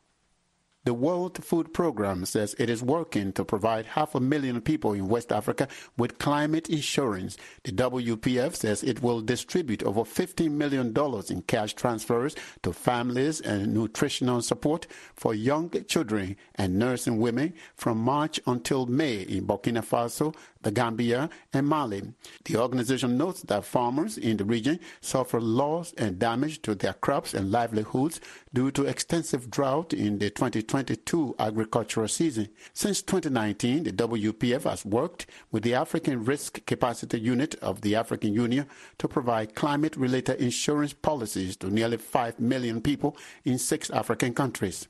The 0.86 0.94
World 0.94 1.44
Food 1.44 1.74
Programme 1.74 2.26
says 2.26 2.56
it 2.60 2.70
is 2.70 2.84
working 2.84 3.34
to 3.34 3.44
provide 3.44 3.88
half 3.88 4.14
a 4.14 4.20
million 4.20 4.62
people 4.62 4.94
in 4.94 5.08
West 5.08 5.32
Africa 5.32 5.68
with 5.98 6.20
climate 6.20 6.70
insurance. 6.70 7.38
The 7.64 7.72
WPF 7.72 8.56
says 8.56 8.84
it 8.84 9.02
will 9.02 9.22
distribute 9.22 9.82
over 9.82 10.02
$15 10.02 10.52
million 10.52 10.96
in 11.28 11.42
cash 11.42 11.74
transfers 11.74 12.36
to 12.62 12.72
families 12.72 13.42
and 13.42 13.74
nutritional 13.74 14.44
support 14.44 14.86
for 15.16 15.34
young 15.34 15.72
children 15.88 16.36
and 16.54 16.78
nursing 16.78 17.20
women 17.20 17.56
from 17.76 17.98
March 17.98 18.40
until 18.46 18.86
May 18.86 19.22
in 19.22 19.48
Burkina 19.48 19.84
Faso, 19.84 20.36
the 20.66 20.72
Gambia, 20.72 21.30
and 21.54 21.68
Mali. 21.68 22.02
The 22.44 22.58
organization 22.58 23.18
notes 23.18 23.44
that 23.44 23.64
farmers 23.64 24.18
in 24.18 24.38
the 24.38 24.44
region 24.44 24.80
suffer 25.00 25.40
loss 25.40 25.94
and 25.96 26.18
damage 26.18 26.62
to 26.64 26.74
their 26.74 26.94
crops 26.94 27.36
and 27.36 27.52
livelihoods 27.52 28.20
due 28.52 28.72
to 28.72 28.86
extensive 28.86 29.52
drought 29.52 29.94
in 29.94 30.18
the 30.18 30.32
2022 30.32 31.36
agricultural 31.38 32.08
season. 32.08 32.50
Since 32.74 33.04
2019, 33.04 33.84
the 33.84 33.92
WPF 33.92 34.64
has 34.64 34.84
worked 34.84 35.28
with 35.52 35.62
the 35.62 35.76
African 35.76 36.26
Risk 36.26 36.66
Capacity 36.66 37.20
Unit 37.20 37.54
of 37.62 37.82
the 37.82 37.96
African 37.96 38.34
Union 38.34 38.66
to 38.98 39.08
provide 39.08 39.54
climate 39.54 39.96
related 39.96 40.42
insurance 40.42 40.94
policies 40.94 41.56
to 41.58 41.70
nearly 41.70 41.98
5 41.98 42.40
million 42.40 42.82
people 42.82 43.16
in 43.44 43.60
six 43.60 43.92
African 43.92 44.34
countries. 44.34 44.88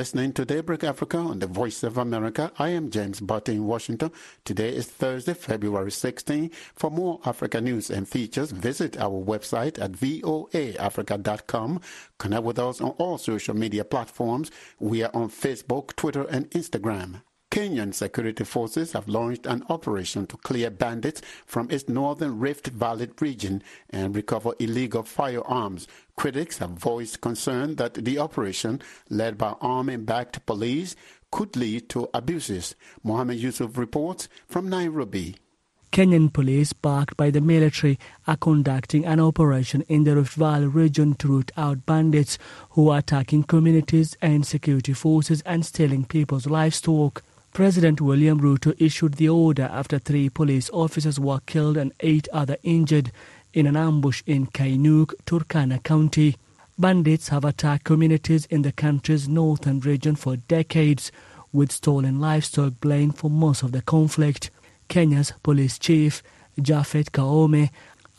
Listening 0.00 0.32
to 0.32 0.46
Daybreak 0.46 0.82
Africa 0.82 1.18
on 1.18 1.40
the 1.40 1.46
Voice 1.46 1.82
of 1.82 1.98
America. 1.98 2.50
I 2.58 2.70
am 2.70 2.88
James 2.88 3.20
Butty 3.20 3.52
in 3.52 3.66
Washington. 3.66 4.12
Today 4.46 4.70
is 4.74 4.86
Thursday, 4.86 5.34
February 5.34 5.92
16. 5.92 6.50
For 6.74 6.90
more 6.90 7.20
Africa 7.26 7.60
news 7.60 7.90
and 7.90 8.08
features, 8.08 8.50
visit 8.50 8.98
our 8.98 9.22
website 9.22 9.78
at 9.78 9.92
voaafrica.com. 9.92 11.82
Connect 12.16 12.42
with 12.42 12.58
us 12.58 12.80
on 12.80 12.92
all 12.92 13.18
social 13.18 13.54
media 13.54 13.84
platforms. 13.84 14.50
We 14.78 15.02
are 15.02 15.10
on 15.12 15.28
Facebook, 15.28 15.94
Twitter, 15.96 16.22
and 16.30 16.50
Instagram. 16.52 17.20
Kenyan 17.50 17.92
security 17.92 18.44
forces 18.44 18.92
have 18.92 19.08
launched 19.08 19.44
an 19.44 19.64
operation 19.68 20.24
to 20.28 20.36
clear 20.36 20.70
bandits 20.70 21.20
from 21.44 21.68
its 21.68 21.88
northern 21.88 22.38
Rift 22.38 22.68
Valley 22.68 23.10
region 23.20 23.60
and 23.90 24.14
recover 24.14 24.54
illegal 24.60 25.02
firearms. 25.02 25.88
Critics 26.20 26.58
have 26.58 26.72
voiced 26.72 27.22
concern 27.22 27.76
that 27.76 27.94
the 27.94 28.18
operation, 28.18 28.82
led 29.08 29.38
by 29.38 29.54
army-backed 29.62 30.44
police, 30.44 30.94
could 31.30 31.56
lead 31.56 31.88
to 31.88 32.10
abuses. 32.12 32.74
Mohammed 33.02 33.38
Yusuf 33.38 33.78
reports 33.78 34.28
from 34.46 34.68
Nairobi. 34.68 35.36
Kenyan 35.92 36.30
police, 36.30 36.74
backed 36.74 37.16
by 37.16 37.30
the 37.30 37.40
military, 37.40 37.98
are 38.26 38.36
conducting 38.36 39.06
an 39.06 39.18
operation 39.18 39.80
in 39.88 40.04
the 40.04 40.14
Rift 40.14 40.34
Valley 40.34 40.66
region 40.66 41.14
to 41.14 41.28
root 41.28 41.52
out 41.56 41.86
bandits 41.86 42.36
who 42.72 42.90
are 42.90 42.98
attacking 42.98 43.44
communities 43.44 44.14
and 44.20 44.44
security 44.44 44.92
forces 44.92 45.40
and 45.46 45.64
stealing 45.64 46.04
people's 46.04 46.44
livestock. 46.44 47.22
President 47.52 48.00
William 48.00 48.40
Ruto 48.40 48.74
issued 48.78 49.14
the 49.14 49.28
order 49.28 49.68
after 49.72 49.98
three 49.98 50.28
police 50.28 50.70
officers 50.72 51.18
were 51.18 51.40
killed 51.46 51.76
and 51.76 51.92
eight 52.00 52.28
other 52.28 52.58
injured 52.62 53.10
in 53.52 53.66
an 53.66 53.76
ambush 53.76 54.22
in 54.26 54.46
Kainuk, 54.46 55.14
Turkana 55.26 55.82
County. 55.82 56.36
Bandits 56.78 57.28
have 57.28 57.44
attacked 57.44 57.84
communities 57.84 58.46
in 58.46 58.62
the 58.62 58.72
country's 58.72 59.28
northern 59.28 59.80
region 59.80 60.16
for 60.16 60.36
decades, 60.36 61.12
with 61.52 61.72
stolen 61.72 62.20
livestock 62.20 62.74
blamed 62.80 63.18
for 63.18 63.28
most 63.28 63.62
of 63.62 63.72
the 63.72 63.82
conflict. 63.82 64.50
Kenya's 64.88 65.32
police 65.42 65.78
chief, 65.78 66.22
Japhet 66.58 67.10
Koome, 67.10 67.70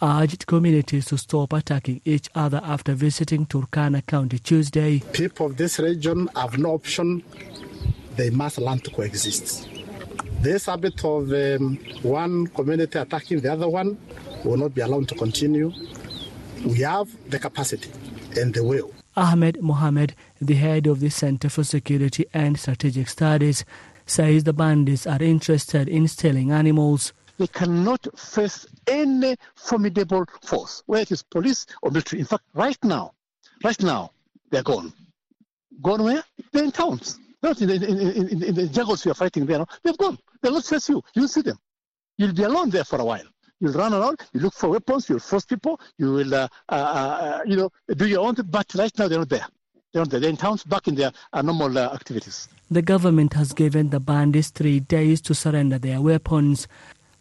urged 0.01 0.47
communities 0.47 1.05
to 1.05 1.17
stop 1.17 1.53
attacking 1.53 2.01
each 2.05 2.27
other 2.35 2.59
after 2.63 2.93
visiting 2.93 3.45
Turkana 3.45 4.05
County 4.05 4.39
Tuesday. 4.39 4.99
People 5.13 5.47
of 5.47 5.57
this 5.57 5.79
region 5.79 6.29
have 6.35 6.57
no 6.57 6.71
option 6.71 7.23
they 8.15 8.29
must 8.29 8.57
learn 8.57 8.79
to 8.79 8.91
coexist. 8.91 9.69
This 10.41 10.65
habit 10.65 11.03
of 11.05 11.31
um, 11.31 11.77
one 12.01 12.47
community 12.47 12.97
attacking 12.99 13.39
the 13.41 13.53
other 13.53 13.69
one 13.69 13.97
will 14.43 14.57
not 14.57 14.73
be 14.73 14.81
allowed 14.81 15.07
to 15.09 15.15
continue. 15.15 15.71
We 16.65 16.79
have 16.79 17.09
the 17.29 17.39
capacity 17.39 17.91
and 18.39 18.53
the 18.53 18.63
will. 18.63 18.93
Ahmed 19.15 19.61
Mohamed, 19.61 20.15
the 20.39 20.55
head 20.55 20.87
of 20.87 20.99
the 20.99 21.09
Center 21.09 21.49
for 21.49 21.63
Security 21.63 22.25
and 22.33 22.57
Strategic 22.57 23.09
Studies, 23.09 23.65
says 24.05 24.43
the 24.43 24.53
bandits 24.53 25.05
are 25.05 25.21
interested 25.21 25.87
in 25.87 26.07
stealing 26.07 26.51
animals. 26.51 27.13
They 27.37 27.47
cannot 27.47 28.07
face 28.19 28.67
any 28.87 29.35
formidable 29.55 30.25
force, 30.43 30.83
whether 30.85 31.01
it 31.01 31.11
is 31.11 31.23
police 31.23 31.65
or 31.81 31.91
military. 31.91 32.19
In 32.19 32.25
fact, 32.25 32.43
right 32.53 32.77
now, 32.83 33.13
right 33.63 33.81
now, 33.81 34.11
they're 34.49 34.63
gone. 34.63 34.93
Gone 35.81 36.03
where? 36.03 36.23
They're 36.51 36.63
in 36.63 36.71
towns. 36.71 37.19
Not 37.41 37.59
in 37.61 37.69
the, 37.69 37.75
in, 37.75 38.27
in, 38.29 38.43
in 38.43 38.55
the 38.55 38.67
jungles 38.67 39.03
you 39.03 39.11
are 39.11 39.15
fighting 39.15 39.45
there. 39.45 39.65
They've 39.83 39.97
gone. 39.97 40.19
They'll 40.41 40.53
not 40.53 40.65
face 40.65 40.87
you. 40.89 41.01
You'll 41.15 41.27
see 41.27 41.41
them. 41.41 41.57
You'll 42.17 42.33
be 42.33 42.43
alone 42.43 42.69
there 42.69 42.83
for 42.83 43.01
a 43.01 43.05
while. 43.05 43.25
You'll 43.61 43.73
run 43.73 43.93
around. 43.93 44.19
You 44.33 44.39
look 44.41 44.55
for 44.55 44.69
weapons. 44.69 45.07
You'll 45.07 45.19
force 45.19 45.45
people. 45.45 45.79
You 45.97 46.13
will, 46.13 46.33
uh, 46.33 46.47
uh, 46.67 46.73
uh, 46.73 47.39
you 47.45 47.55
know, 47.55 47.69
do 47.95 48.07
your 48.07 48.25
own. 48.25 48.35
But 48.43 48.73
right 48.75 48.91
now 48.97 49.07
they're 49.07 49.19
not 49.19 49.29
there. 49.29 49.45
They're 49.93 50.01
not 50.01 50.09
there. 50.09 50.19
They're 50.19 50.31
in 50.31 50.37
towns, 50.37 50.63
back 50.63 50.87
in 50.87 50.95
their 50.95 51.11
uh, 51.31 51.41
normal 51.43 51.77
uh, 51.77 51.93
activities. 51.93 52.49
The 52.71 52.81
government 52.81 53.33
has 53.35 53.53
given 53.53 53.91
the 53.91 53.99
bandits 53.99 54.49
three 54.49 54.79
days 54.79 55.21
to 55.21 55.35
surrender 55.35 55.77
their 55.77 56.01
weapons. 56.01 56.67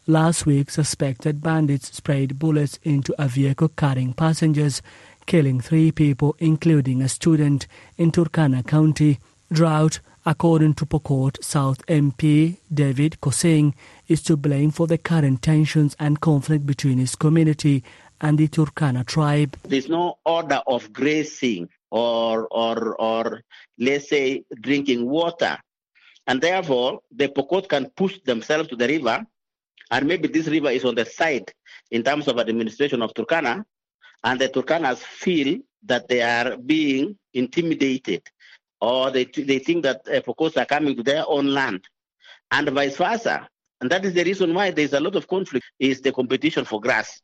Last 0.06 0.46
week, 0.46 0.70
suspected 0.70 1.42
bandits 1.42 1.94
sprayed 1.94 2.38
bullets 2.38 2.78
into 2.82 3.14
a 3.18 3.28
vehicle 3.28 3.68
carrying 3.68 4.14
passengers, 4.14 4.80
killing 5.26 5.60
three 5.60 5.92
people, 5.92 6.34
including 6.38 7.02
a 7.02 7.08
student, 7.08 7.66
in 7.98 8.10
Turkana 8.12 8.66
County. 8.66 9.18
Drought, 9.52 10.00
according 10.26 10.74
to 10.74 10.86
Pokot 10.86 11.42
South 11.42 11.84
MP 11.86 12.58
David 12.72 13.16
Pkosing, 13.20 13.74
is 14.08 14.22
to 14.22 14.36
blame 14.36 14.70
for 14.70 14.86
the 14.86 14.98
current 14.98 15.42
tensions 15.42 15.96
and 15.98 16.20
conflict 16.20 16.66
between 16.66 16.98
his 16.98 17.16
community 17.16 17.82
and 18.20 18.38
the 18.38 18.48
Turkana 18.48 19.04
tribe. 19.06 19.56
There's 19.62 19.88
no 19.88 20.18
order 20.24 20.62
of 20.66 20.92
grazing 20.92 21.68
or, 21.90 22.46
or, 22.50 22.94
or 23.00 23.42
let's 23.78 24.08
say, 24.08 24.44
drinking 24.60 25.08
water. 25.08 25.58
And 26.26 26.40
therefore, 26.40 27.00
the 27.10 27.28
Pokot 27.28 27.68
can 27.68 27.90
push 27.90 28.20
themselves 28.24 28.68
to 28.68 28.76
the 28.76 28.86
river, 28.86 29.24
and 29.90 30.06
maybe 30.06 30.28
this 30.28 30.46
river 30.46 30.70
is 30.70 30.84
on 30.84 30.94
the 30.94 31.06
side 31.06 31.52
in 31.90 32.02
terms 32.02 32.28
of 32.28 32.38
administration 32.38 33.02
of 33.02 33.12
Turkana, 33.14 33.64
and 34.22 34.40
the 34.40 34.48
Turkanas 34.48 34.98
feel 34.98 35.58
that 35.84 36.08
they 36.08 36.22
are 36.22 36.56
being 36.58 37.16
intimidated 37.32 38.22
or 38.80 39.10
they, 39.10 39.24
they 39.24 39.58
think 39.58 39.82
that 39.82 40.00
uh, 40.08 40.20
Pokots 40.20 40.56
are 40.56 40.66
coming 40.66 40.96
to 40.96 41.02
their 41.02 41.24
own 41.26 41.48
land, 41.48 41.84
and 42.50 42.68
vice 42.70 42.96
versa. 42.96 43.48
And 43.80 43.90
that 43.90 44.04
is 44.04 44.12
the 44.12 44.24
reason 44.24 44.52
why 44.52 44.70
there's 44.70 44.92
a 44.92 45.00
lot 45.00 45.16
of 45.16 45.26
conflict 45.26 45.64
is 45.78 46.02
the 46.02 46.12
competition 46.12 46.64
for 46.64 46.80
grass, 46.80 47.20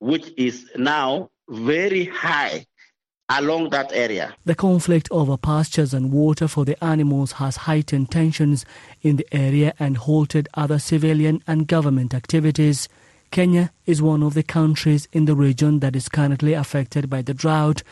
which 0.00 0.32
is 0.36 0.68
now 0.76 1.30
very 1.48 2.04
high 2.06 2.66
along 3.28 3.70
that 3.70 3.92
area. 3.92 4.34
The 4.44 4.54
conflict 4.54 5.08
over 5.10 5.36
pastures 5.36 5.92
and 5.92 6.12
water 6.12 6.48
for 6.48 6.64
the 6.64 6.82
animals 6.82 7.32
has 7.32 7.56
heightened 7.56 8.10
tensions 8.10 8.64
in 9.02 9.16
the 9.16 9.26
area 9.32 9.74
and 9.78 9.96
halted 9.96 10.48
other 10.54 10.78
civilian 10.78 11.42
and 11.46 11.66
government 11.66 12.14
activities. 12.14 12.88
Kenya 13.30 13.72
is 13.84 14.00
one 14.00 14.22
of 14.22 14.34
the 14.34 14.42
countries 14.42 15.08
in 15.12 15.24
the 15.24 15.34
region 15.34 15.80
that 15.80 15.96
is 15.96 16.08
currently 16.08 16.52
affected 16.52 17.10
by 17.10 17.22
the 17.22 17.34
drought. 17.34 17.82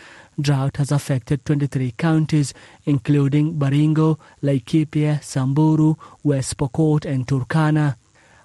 Drought 0.41 0.77
has 0.79 0.91
affected 0.91 1.45
23 1.45 1.93
counties, 1.93 2.53
including 2.85 3.59
Baringo, 3.59 4.19
Laikipia, 4.43 5.23
Samburu, 5.23 5.95
West 6.23 6.57
Pokot, 6.57 7.05
and 7.05 7.27
Turkana. 7.27 7.97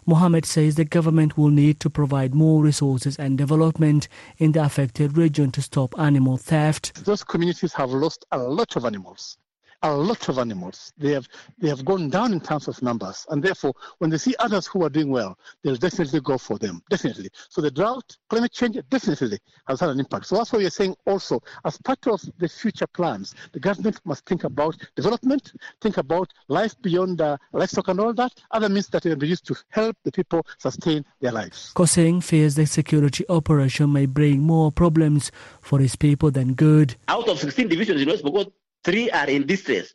Mohammed 0.05 0.45
says 0.45 0.75
the 0.75 0.85
government 0.85 1.37
will 1.37 1.49
need 1.49 1.79
to 1.79 1.89
provide 1.89 2.33
more 2.33 2.63
resources 2.63 3.17
and 3.17 3.37
development 3.37 4.07
in 4.37 4.51
the 4.51 4.63
affected 4.63 5.17
region 5.17 5.51
to 5.51 5.61
stop 5.61 5.97
animal 5.99 6.37
theft. 6.37 7.05
Those 7.05 7.23
communities 7.23 7.73
have 7.73 7.91
lost 7.91 8.25
a 8.31 8.37
lot 8.37 8.75
of 8.75 8.85
animals 8.85 9.37
a 9.81 9.91
lot 9.91 10.27
of 10.29 10.37
animals. 10.37 10.93
They 10.97 11.11
have 11.11 11.27
they 11.57 11.69
have 11.69 11.85
gone 11.85 12.09
down 12.09 12.33
in 12.33 12.39
terms 12.39 12.67
of 12.67 12.81
numbers, 12.81 13.25
and 13.29 13.41
therefore, 13.41 13.73
when 13.99 14.09
they 14.09 14.17
see 14.17 14.35
others 14.39 14.67
who 14.67 14.83
are 14.83 14.89
doing 14.89 15.09
well, 15.09 15.37
they'll 15.63 15.75
definitely 15.75 16.19
go 16.21 16.37
for 16.37 16.57
them. 16.57 16.81
Definitely. 16.89 17.29
So 17.49 17.61
the 17.61 17.71
drought, 17.71 18.17
climate 18.29 18.51
change, 18.51 18.77
definitely 18.89 19.39
has 19.67 19.79
had 19.79 19.89
an 19.89 19.99
impact. 19.99 20.25
So 20.25 20.35
that's 20.35 20.51
why 20.51 20.59
we're 20.59 20.69
saying 20.69 20.95
also, 21.05 21.41
as 21.65 21.77
part 21.77 22.05
of 22.07 22.21
the 22.37 22.49
future 22.49 22.87
plans, 22.87 23.35
the 23.53 23.59
government 23.59 23.99
must 24.05 24.25
think 24.25 24.43
about 24.43 24.75
development, 24.95 25.53
think 25.81 25.97
about 25.97 26.31
life 26.47 26.75
beyond 26.81 27.21
uh, 27.21 27.37
livestock 27.53 27.87
and 27.87 27.99
all 27.99 28.13
that. 28.13 28.33
Other 28.51 28.69
means 28.69 28.87
that 28.87 29.03
can 29.03 29.17
be 29.17 29.27
used 29.27 29.45
to 29.47 29.55
help 29.69 29.95
the 30.03 30.11
people 30.11 30.45
sustain 30.57 31.05
their 31.21 31.31
lives. 31.31 31.71
Pkosing 31.75 32.23
fears 32.23 32.55
the 32.55 32.65
security 32.65 33.25
operation 33.29 33.91
may 33.93 34.05
bring 34.05 34.41
more 34.41 34.71
problems 34.71 35.31
for 35.61 35.79
his 35.79 35.95
people 35.95 36.31
than 36.31 36.53
good. 36.53 36.95
Out 37.07 37.27
of 37.27 37.39
16 37.39 37.67
divisions 37.67 38.01
in 38.01 38.07
West 38.07 38.23
Pokot, 38.23 38.51
three 38.83 39.09
are 39.11 39.27
in 39.27 39.45
distress. 39.45 39.93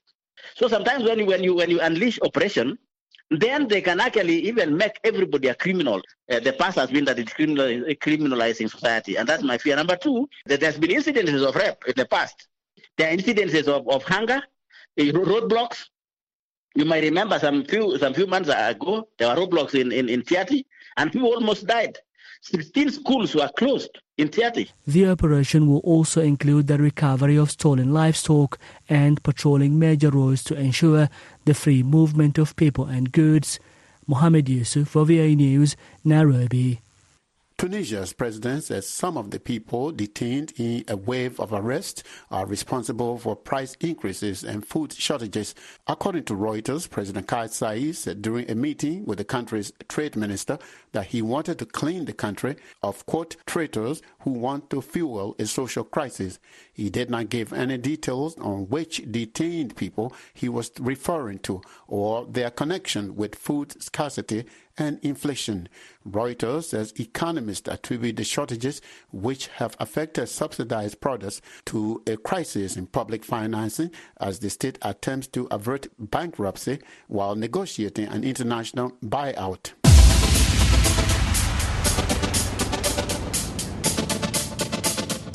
So 0.56 0.68
sometimes 0.68 1.04
when 1.04 1.18
you, 1.18 1.26
when 1.26 1.42
you 1.42 1.54
when 1.54 1.70
you 1.70 1.80
unleash 1.80 2.18
oppression, 2.22 2.78
then 3.30 3.66
they 3.68 3.80
can 3.80 4.00
actually 4.00 4.38
even 4.46 4.76
make 4.76 4.98
everybody 5.04 5.48
a 5.48 5.54
criminal. 5.54 6.00
Uh, 6.30 6.40
the 6.40 6.52
past 6.52 6.76
has 6.76 6.90
been 6.90 7.04
that 7.06 7.18
it's 7.18 7.32
criminal, 7.32 7.66
criminalizing 7.94 8.70
society, 8.70 9.16
and 9.16 9.28
that's 9.28 9.42
my 9.42 9.58
fear. 9.58 9.76
Number 9.76 9.96
two, 9.96 10.28
that 10.46 10.60
there's 10.60 10.78
been 10.78 10.90
incidences 10.90 11.46
of 11.46 11.54
rape 11.54 11.82
in 11.86 11.94
the 11.96 12.06
past. 12.06 12.48
There 12.96 13.10
are 13.10 13.16
incidences 13.16 13.66
of, 13.66 13.88
of 13.88 14.02
hunger, 14.04 14.40
roadblocks. 14.98 15.84
You 16.76 16.84
might 16.84 17.02
remember 17.04 17.38
some 17.38 17.64
few 17.64 17.98
some 17.98 18.14
few 18.14 18.26
months 18.26 18.48
ago 18.48 19.08
there 19.18 19.28
were 19.28 19.46
roadblocks 19.46 19.74
in 19.78 19.92
in, 19.92 20.08
in 20.08 20.22
Tiaty, 20.22 20.64
and 20.96 21.10
people 21.12 21.32
almost 21.32 21.66
died. 21.66 21.96
16 22.44 22.90
schools 22.90 23.34
were 23.34 23.48
closed 23.56 23.98
in 24.18 24.28
Tiaty. 24.28 24.68
The 24.86 25.08
operation 25.08 25.66
will 25.66 25.78
also 25.78 26.20
include 26.20 26.66
the 26.66 26.76
recovery 26.76 27.36
of 27.36 27.50
stolen 27.50 27.94
livestock 27.94 28.58
and 28.86 29.22
patrolling 29.22 29.78
major 29.78 30.10
roads 30.10 30.44
to 30.44 30.54
ensure 30.54 31.08
the 31.46 31.54
free 31.54 31.82
movement 31.82 32.36
of 32.36 32.54
people 32.56 32.84
and 32.84 33.10
goods. 33.10 33.58
Mohammed 34.06 34.50
Yusuf 34.50 34.88
for 34.88 35.06
VA 35.06 35.34
News, 35.34 35.74
Nairobi. 36.04 36.82
Tunisia's 37.64 38.12
president 38.12 38.62
says 38.62 38.86
some 38.86 39.16
of 39.16 39.30
the 39.30 39.40
people 39.40 39.90
detained 39.90 40.52
in 40.58 40.84
a 40.86 40.98
wave 40.98 41.40
of 41.40 41.50
arrests 41.50 42.02
are 42.30 42.44
responsible 42.44 43.16
for 43.16 43.34
price 43.34 43.74
increases 43.80 44.44
and 44.44 44.66
food 44.66 44.92
shortages. 44.92 45.54
According 45.86 46.24
to 46.24 46.34
Reuters, 46.34 46.90
President 46.90 47.26
Kais 47.26 47.52
Saied 47.52 47.94
said 47.94 48.20
during 48.20 48.50
a 48.50 48.54
meeting 48.54 49.06
with 49.06 49.16
the 49.16 49.24
country's 49.24 49.72
trade 49.88 50.14
minister 50.14 50.58
that 50.92 51.06
he 51.06 51.22
wanted 51.22 51.58
to 51.58 51.64
clean 51.64 52.04
the 52.04 52.12
country 52.12 52.56
of, 52.82 53.06
quote, 53.06 53.36
traitors 53.46 54.02
who 54.20 54.32
want 54.32 54.68
to 54.68 54.82
fuel 54.82 55.34
a 55.38 55.46
social 55.46 55.84
crisis. 55.84 56.38
He 56.70 56.90
did 56.90 57.08
not 57.08 57.30
give 57.30 57.54
any 57.54 57.78
details 57.78 58.36
on 58.40 58.68
which 58.68 59.10
detained 59.10 59.74
people 59.74 60.14
he 60.34 60.50
was 60.50 60.70
referring 60.78 61.38
to 61.38 61.62
or 61.88 62.26
their 62.26 62.50
connection 62.50 63.16
with 63.16 63.34
food 63.34 63.82
scarcity 63.82 64.44
and 64.76 64.98
inflation. 65.02 65.68
Reuters 66.08 66.64
says 66.64 66.92
economists 66.98 67.68
attribute 67.68 68.16
the 68.16 68.24
shortages, 68.24 68.80
which 69.12 69.48
have 69.48 69.76
affected 69.78 70.28
subsidized 70.28 71.00
products, 71.00 71.40
to 71.66 72.02
a 72.06 72.16
crisis 72.16 72.76
in 72.76 72.86
public 72.86 73.24
financing 73.24 73.90
as 74.20 74.40
the 74.40 74.50
state 74.50 74.78
attempts 74.82 75.26
to 75.28 75.46
avert 75.50 75.88
bankruptcy 75.98 76.80
while 77.08 77.36
negotiating 77.36 78.06
an 78.08 78.24
international 78.24 78.92
buyout. 79.02 79.72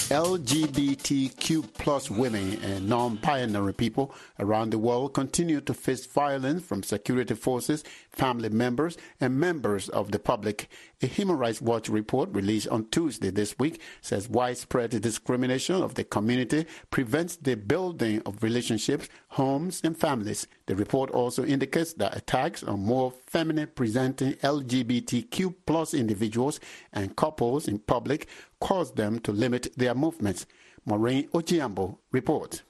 LGBTQ 0.09 1.71
plus 1.75 2.09
women 2.09 2.59
and 2.63 2.89
non-binary 2.89 3.73
people 3.75 4.11
around 4.39 4.71
the 4.71 4.79
world 4.79 5.13
continue 5.13 5.61
to 5.61 5.71
face 5.71 6.07
violence 6.07 6.65
from 6.65 6.81
security 6.81 7.35
forces, 7.35 7.83
family 8.09 8.49
members, 8.49 8.97
and 9.21 9.39
members 9.39 9.87
of 9.89 10.11
the 10.11 10.17
public. 10.17 10.67
A 11.01 11.07
Human 11.07 11.37
Rights 11.37 11.61
Watch 11.61 11.87
report 11.87 12.29
released 12.33 12.67
on 12.67 12.89
Tuesday 12.89 13.29
this 13.29 13.57
week 13.57 13.79
says 14.01 14.27
widespread 14.27 14.89
discrimination 14.89 15.81
of 15.81 15.95
the 15.95 16.03
community 16.03 16.65
prevents 16.91 17.37
the 17.37 17.55
building 17.55 18.21
of 18.25 18.43
relationships, 18.43 19.07
homes, 19.29 19.79
and 19.85 19.97
families. 19.97 20.45
The 20.65 20.75
report 20.75 21.09
also 21.11 21.45
indicates 21.45 21.93
that 21.93 22.17
attacks 22.17 22.63
on 22.63 22.81
more 22.81 23.13
feminine 23.27 23.69
presenting 23.73 24.33
LGBTQ 24.33 25.55
plus 25.65 25.93
individuals 25.93 26.59
and 26.91 27.15
couples 27.15 27.69
in 27.69 27.79
public 27.79 28.27
cause 28.59 28.91
them 28.91 29.19
to 29.19 29.31
limit 29.31 29.69
their 29.77 29.95
movements. 29.95 30.45
Maureen 30.85 31.29
Ochiambo 31.29 31.97
reports. 32.11 32.63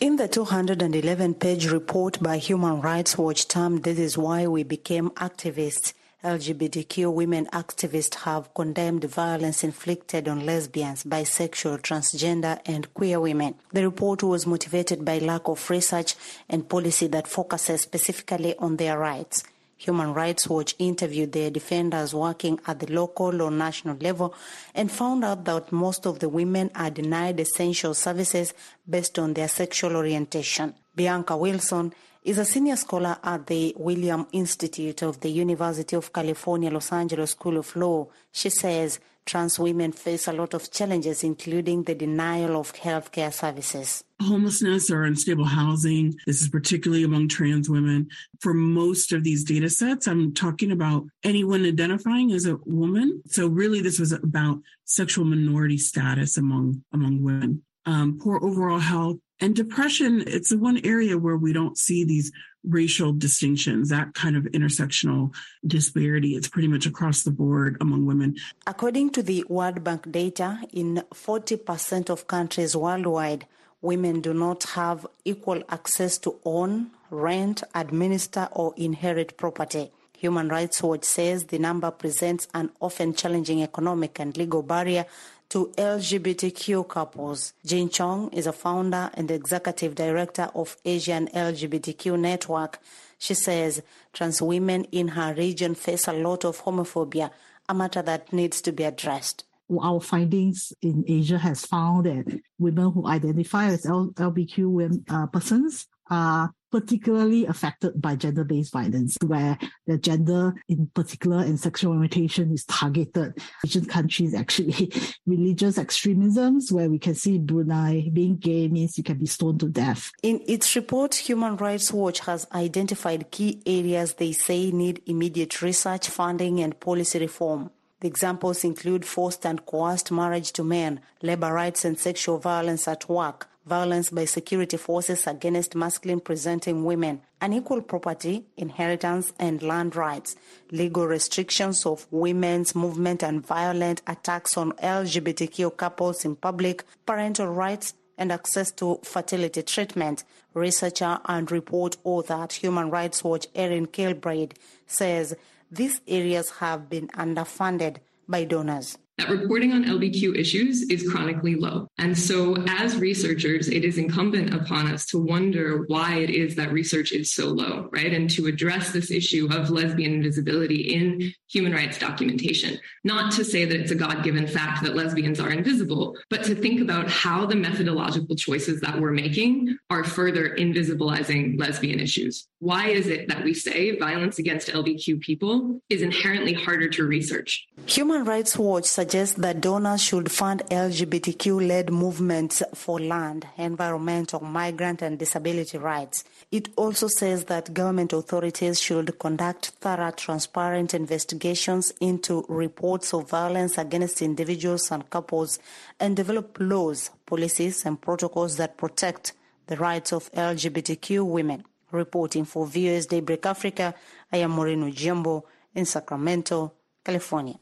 In 0.00 0.16
the 0.16 0.28
211 0.28 1.32
page 1.34 1.70
report 1.70 2.22
by 2.22 2.36
Human 2.36 2.82
Rights 2.82 3.16
Watch 3.16 3.48
termed 3.48 3.84
This 3.84 3.98
is 3.98 4.18
Why 4.18 4.46
We 4.46 4.64
Became 4.64 5.08
Activists, 5.10 5.94
LGBTQ 6.24 7.12
women 7.12 7.44
activists 7.52 8.14
have 8.14 8.54
condemned 8.54 9.04
violence 9.04 9.62
inflicted 9.62 10.26
on 10.26 10.46
lesbians, 10.46 11.04
bisexual, 11.04 11.82
transgender, 11.82 12.58
and 12.64 12.92
queer 12.94 13.20
women. 13.20 13.56
The 13.74 13.84
report 13.84 14.22
was 14.22 14.46
motivated 14.46 15.04
by 15.04 15.18
lack 15.18 15.48
of 15.48 15.68
research 15.68 16.14
and 16.48 16.66
policy 16.66 17.08
that 17.08 17.28
focuses 17.28 17.82
specifically 17.82 18.56
on 18.56 18.76
their 18.78 18.98
rights. 18.98 19.44
Human 19.76 20.14
Rights 20.14 20.48
Watch 20.48 20.74
interviewed 20.78 21.32
their 21.32 21.50
defenders 21.50 22.14
working 22.14 22.58
at 22.66 22.78
the 22.80 22.90
local 22.90 23.42
or 23.42 23.50
national 23.50 23.98
level 23.98 24.34
and 24.74 24.90
found 24.90 25.26
out 25.26 25.44
that 25.44 25.72
most 25.72 26.06
of 26.06 26.20
the 26.20 26.30
women 26.30 26.70
are 26.74 26.88
denied 26.88 27.38
essential 27.38 27.92
services 27.92 28.54
based 28.88 29.18
on 29.18 29.34
their 29.34 29.48
sexual 29.48 29.94
orientation. 29.94 30.72
Bianca 30.96 31.36
Wilson 31.36 31.92
is 32.24 32.38
a 32.38 32.44
senior 32.44 32.76
scholar 32.76 33.18
at 33.22 33.46
the 33.46 33.74
William 33.76 34.26
Institute 34.32 35.02
of 35.02 35.20
the 35.20 35.28
University 35.28 35.94
of 35.94 36.10
California, 36.10 36.70
Los 36.70 36.90
Angeles 36.90 37.32
School 37.32 37.58
of 37.58 37.76
Law. 37.76 38.08
She 38.32 38.48
says 38.48 38.98
trans 39.26 39.58
women 39.58 39.92
face 39.92 40.26
a 40.26 40.32
lot 40.32 40.54
of 40.54 40.70
challenges, 40.70 41.22
including 41.22 41.82
the 41.82 41.94
denial 41.94 42.58
of 42.58 42.72
healthcare 42.72 43.32
services. 43.32 44.04
Homelessness 44.22 44.90
or 44.90 45.04
unstable 45.04 45.44
housing, 45.44 46.14
this 46.26 46.40
is 46.40 46.48
particularly 46.48 47.04
among 47.04 47.28
trans 47.28 47.68
women. 47.68 48.08
For 48.40 48.54
most 48.54 49.12
of 49.12 49.22
these 49.22 49.44
data 49.44 49.68
sets, 49.68 50.06
I'm 50.06 50.32
talking 50.32 50.72
about 50.72 51.04
anyone 51.22 51.66
identifying 51.66 52.32
as 52.32 52.46
a 52.46 52.56
woman. 52.64 53.22
So 53.26 53.48
really 53.48 53.82
this 53.82 53.98
was 53.98 54.12
about 54.12 54.60
sexual 54.84 55.26
minority 55.26 55.78
status 55.78 56.38
among 56.38 56.84
among 56.92 57.22
women. 57.22 57.64
Um, 57.86 58.18
poor 58.18 58.42
overall 58.42 58.78
health, 58.78 59.18
and 59.40 59.54
depression, 59.54 60.22
it's 60.26 60.50
the 60.50 60.58
one 60.58 60.80
area 60.84 61.18
where 61.18 61.36
we 61.36 61.52
don't 61.52 61.76
see 61.78 62.04
these 62.04 62.32
racial 62.62 63.12
distinctions, 63.12 63.90
that 63.90 64.14
kind 64.14 64.36
of 64.36 64.44
intersectional 64.44 65.34
disparity. 65.66 66.34
It's 66.34 66.48
pretty 66.48 66.68
much 66.68 66.86
across 66.86 67.22
the 67.22 67.30
board 67.30 67.76
among 67.80 68.06
women. 68.06 68.36
According 68.66 69.10
to 69.10 69.22
the 69.22 69.44
World 69.48 69.84
Bank 69.84 70.10
data, 70.10 70.60
in 70.72 71.02
40% 71.12 72.10
of 72.10 72.26
countries 72.26 72.76
worldwide, 72.76 73.46
women 73.82 74.20
do 74.20 74.32
not 74.32 74.62
have 74.70 75.06
equal 75.24 75.62
access 75.68 76.16
to 76.18 76.38
own, 76.44 76.90
rent, 77.10 77.62
administer, 77.74 78.48
or 78.52 78.72
inherit 78.76 79.36
property. 79.36 79.90
Human 80.16 80.48
Rights 80.48 80.82
Watch 80.82 81.04
says 81.04 81.44
the 81.44 81.58
number 81.58 81.90
presents 81.90 82.48
an 82.54 82.70
often 82.80 83.12
challenging 83.12 83.62
economic 83.62 84.18
and 84.20 84.34
legal 84.38 84.62
barrier 84.62 85.04
to 85.50 85.72
LGBTQ 85.76 86.88
couples. 86.88 87.52
Jin 87.64 87.88
Chong 87.88 88.32
is 88.32 88.46
a 88.46 88.52
founder 88.52 89.10
and 89.14 89.30
executive 89.30 89.94
director 89.94 90.50
of 90.54 90.76
Asian 90.84 91.28
LGBTQ 91.28 92.18
Network. 92.18 92.80
She 93.18 93.34
says 93.34 93.82
trans 94.12 94.42
women 94.42 94.84
in 94.92 95.08
her 95.08 95.34
region 95.34 95.74
face 95.74 96.08
a 96.08 96.12
lot 96.12 96.44
of 96.44 96.62
homophobia, 96.62 97.30
a 97.68 97.74
matter 97.74 98.02
that 98.02 98.32
needs 98.32 98.60
to 98.62 98.72
be 98.72 98.84
addressed 98.84 99.44
our 99.82 100.00
findings 100.00 100.72
in 100.82 101.04
Asia 101.06 101.38
has 101.38 101.64
found 101.64 102.06
that 102.06 102.40
women 102.58 102.92
who 102.92 103.06
identify 103.06 103.66
as 103.66 103.84
LGBTQ 103.86 105.04
uh, 105.08 105.26
persons 105.26 105.86
are 106.10 106.52
particularly 106.74 107.46
affected 107.46 108.02
by 108.02 108.16
gender-based 108.16 108.72
violence, 108.72 109.16
where 109.24 109.56
the 109.86 109.96
gender 109.96 110.52
in 110.68 110.88
particular 110.88 111.38
and 111.38 111.60
sexual 111.60 111.92
orientation 111.92 112.52
is 112.52 112.64
targeted. 112.64 113.38
Asian 113.64 113.84
countries 113.84 114.34
actually 114.42 114.92
religious 115.24 115.78
extremisms, 115.78 116.72
where 116.72 116.90
we 116.90 116.98
can 116.98 117.14
see 117.14 117.38
Brunei 117.38 118.10
being 118.12 118.38
gay 118.38 118.66
means 118.66 118.98
you 118.98 119.04
can 119.04 119.18
be 119.18 119.26
stoned 119.26 119.60
to 119.60 119.68
death. 119.68 120.10
In 120.24 120.42
its 120.48 120.74
report, 120.74 121.14
Human 121.14 121.56
Rights 121.58 121.92
Watch 121.92 122.18
has 122.26 122.44
identified 122.52 123.30
key 123.30 123.62
areas 123.64 124.14
they 124.14 124.32
say 124.32 124.72
need 124.72 125.00
immediate 125.06 125.62
research, 125.62 126.08
funding, 126.08 126.58
and 126.58 126.80
policy 126.80 127.20
reform. 127.20 127.70
The 128.00 128.08
examples 128.08 128.64
include 128.64 129.04
forced 129.04 129.46
and 129.46 129.64
coerced 129.64 130.10
marriage 130.10 130.52
to 130.54 130.64
men, 130.64 131.02
labor 131.22 131.52
rights 131.52 131.84
and 131.84 131.96
sexual 131.96 132.38
violence 132.38 132.88
at 132.88 133.08
work, 133.08 133.48
violence 133.66 134.10
by 134.10 134.24
security 134.24 134.76
forces 134.76 135.26
against 135.26 135.74
masculine 135.74 136.20
presenting 136.20 136.84
women, 136.84 137.20
unequal 137.40 137.82
property, 137.82 138.44
inheritance, 138.56 139.32
and 139.38 139.62
land 139.62 139.96
rights, 139.96 140.36
legal 140.70 141.06
restrictions 141.06 141.86
of 141.86 142.06
women's 142.10 142.74
movement 142.74 143.22
and 143.22 143.46
violent 143.46 144.02
attacks 144.06 144.56
on 144.56 144.72
LGBTQ 144.72 145.76
couples 145.76 146.24
in 146.24 146.36
public, 146.36 146.84
parental 147.06 147.48
rights, 147.48 147.94
and 148.16 148.30
access 148.30 148.70
to 148.70 149.00
fertility 149.02 149.62
treatment. 149.62 150.24
Researcher 150.52 151.18
and 151.26 151.50
report 151.50 151.96
author 152.04 152.34
at 152.34 152.52
Human 152.52 152.90
Rights 152.90 153.24
Watch 153.24 153.46
Erin 153.54 153.86
Kilbride 153.86 154.54
says 154.86 155.34
these 155.70 156.00
areas 156.06 156.50
have 156.60 156.88
been 156.88 157.08
underfunded 157.08 157.96
by 158.28 158.44
donors 158.44 158.98
that 159.18 159.30
reporting 159.30 159.72
on 159.72 159.84
LBQ 159.84 160.36
issues 160.36 160.82
is 160.90 161.08
chronically 161.08 161.54
low. 161.54 161.88
And 161.98 162.16
so, 162.16 162.56
as 162.68 162.96
researchers, 162.96 163.68
it 163.68 163.84
is 163.84 163.98
incumbent 163.98 164.52
upon 164.52 164.92
us 164.92 165.06
to 165.06 165.18
wonder 165.18 165.84
why 165.86 166.16
it 166.16 166.30
is 166.30 166.56
that 166.56 166.72
research 166.72 167.12
is 167.12 167.32
so 167.32 167.46
low, 167.46 167.88
right? 167.92 168.12
And 168.12 168.28
to 168.30 168.46
address 168.46 168.90
this 168.90 169.10
issue 169.10 169.48
of 169.52 169.70
lesbian 169.70 170.14
invisibility 170.14 170.94
in 170.94 171.32
human 171.48 171.72
rights 171.72 171.98
documentation. 171.98 172.78
Not 173.04 173.32
to 173.32 173.44
say 173.44 173.64
that 173.64 173.80
it's 173.80 173.92
a 173.92 173.96
God 173.96 174.24
given 174.24 174.46
fact 174.46 174.82
that 174.82 174.96
lesbians 174.96 175.38
are 175.38 175.50
invisible, 175.50 176.16
but 176.28 176.42
to 176.44 176.54
think 176.54 176.80
about 176.80 177.08
how 177.08 177.46
the 177.46 177.56
methodological 177.56 178.34
choices 178.34 178.80
that 178.80 179.00
we're 179.00 179.12
making 179.12 179.76
are 179.90 180.02
further 180.02 180.56
invisibilizing 180.56 181.58
lesbian 181.58 182.00
issues. 182.00 182.48
Why 182.64 182.88
is 182.88 183.08
it 183.08 183.28
that 183.28 183.44
we 183.44 183.52
say 183.52 183.94
violence 183.98 184.38
against 184.38 184.68
LBQ 184.68 185.20
people 185.20 185.82
is 185.90 186.00
inherently 186.00 186.54
harder 186.54 186.88
to 186.88 187.04
research? 187.04 187.66
Human 187.84 188.24
Rights 188.24 188.56
Watch 188.56 188.86
suggests 188.86 189.34
that 189.34 189.60
donors 189.60 190.02
should 190.02 190.32
fund 190.32 190.62
LGBTQ 190.70 191.68
led 191.68 191.92
movements 191.92 192.62
for 192.72 192.98
land, 192.98 193.46
environmental, 193.58 194.40
migrant, 194.40 195.02
and 195.02 195.18
disability 195.18 195.76
rights. 195.76 196.24
It 196.50 196.70
also 196.76 197.06
says 197.06 197.44
that 197.52 197.74
government 197.74 198.14
authorities 198.14 198.80
should 198.80 199.18
conduct 199.18 199.72
thorough, 199.82 200.12
transparent 200.12 200.94
investigations 200.94 201.92
into 202.00 202.46
reports 202.48 203.12
of 203.12 203.28
violence 203.28 203.76
against 203.76 204.22
individuals 204.22 204.90
and 204.90 205.10
couples 205.10 205.58
and 206.00 206.16
develop 206.16 206.56
laws, 206.58 207.10
policies, 207.26 207.84
and 207.84 208.00
protocols 208.00 208.56
that 208.56 208.78
protect 208.78 209.34
the 209.66 209.76
rights 209.76 210.14
of 210.14 210.32
LGBTQ 210.32 211.26
women. 211.26 211.62
Reporting 211.94 212.44
for 212.44 212.66
VOS 212.66 213.06
Daybreak 213.06 213.46
Africa, 213.46 213.94
I 214.32 214.38
am 214.38 214.50
Moreno 214.50 214.90
Jimbo 214.90 215.44
in 215.74 215.86
Sacramento, 215.86 216.72
California. 217.04 217.54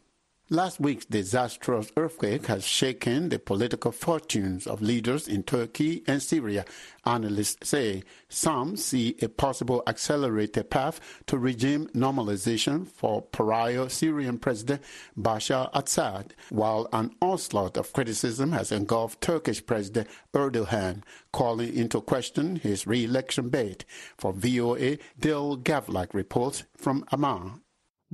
Last 0.52 0.80
week's 0.80 1.06
disastrous 1.06 1.90
earthquake 1.96 2.44
has 2.44 2.66
shaken 2.66 3.30
the 3.30 3.38
political 3.38 3.90
fortunes 3.90 4.66
of 4.66 4.82
leaders 4.82 5.26
in 5.26 5.44
Turkey 5.44 6.04
and 6.06 6.22
Syria. 6.22 6.66
Analysts 7.06 7.70
say 7.70 8.02
some 8.28 8.76
see 8.76 9.16
a 9.22 9.30
possible 9.30 9.82
accelerated 9.86 10.68
path 10.68 11.00
to 11.28 11.38
regime 11.38 11.86
normalization 11.94 12.86
for 12.86 13.22
pariah 13.22 13.88
Syrian 13.88 14.36
President 14.36 14.82
Bashar 15.18 15.70
Assad, 15.72 16.34
while 16.50 16.86
an 16.92 17.14
onslaught 17.22 17.78
of 17.78 17.94
criticism 17.94 18.52
has 18.52 18.70
engulfed 18.70 19.22
Turkish 19.22 19.64
President 19.64 20.06
Erdogan, 20.34 21.02
calling 21.32 21.74
into 21.74 21.98
question 22.02 22.56
his 22.56 22.86
re-election 22.86 23.48
bid. 23.48 23.86
For 24.18 24.34
VOA, 24.34 24.98
Dale 25.18 25.56
Gavlak 25.56 26.12
reports 26.12 26.64
from 26.76 27.06
Amman. 27.10 27.62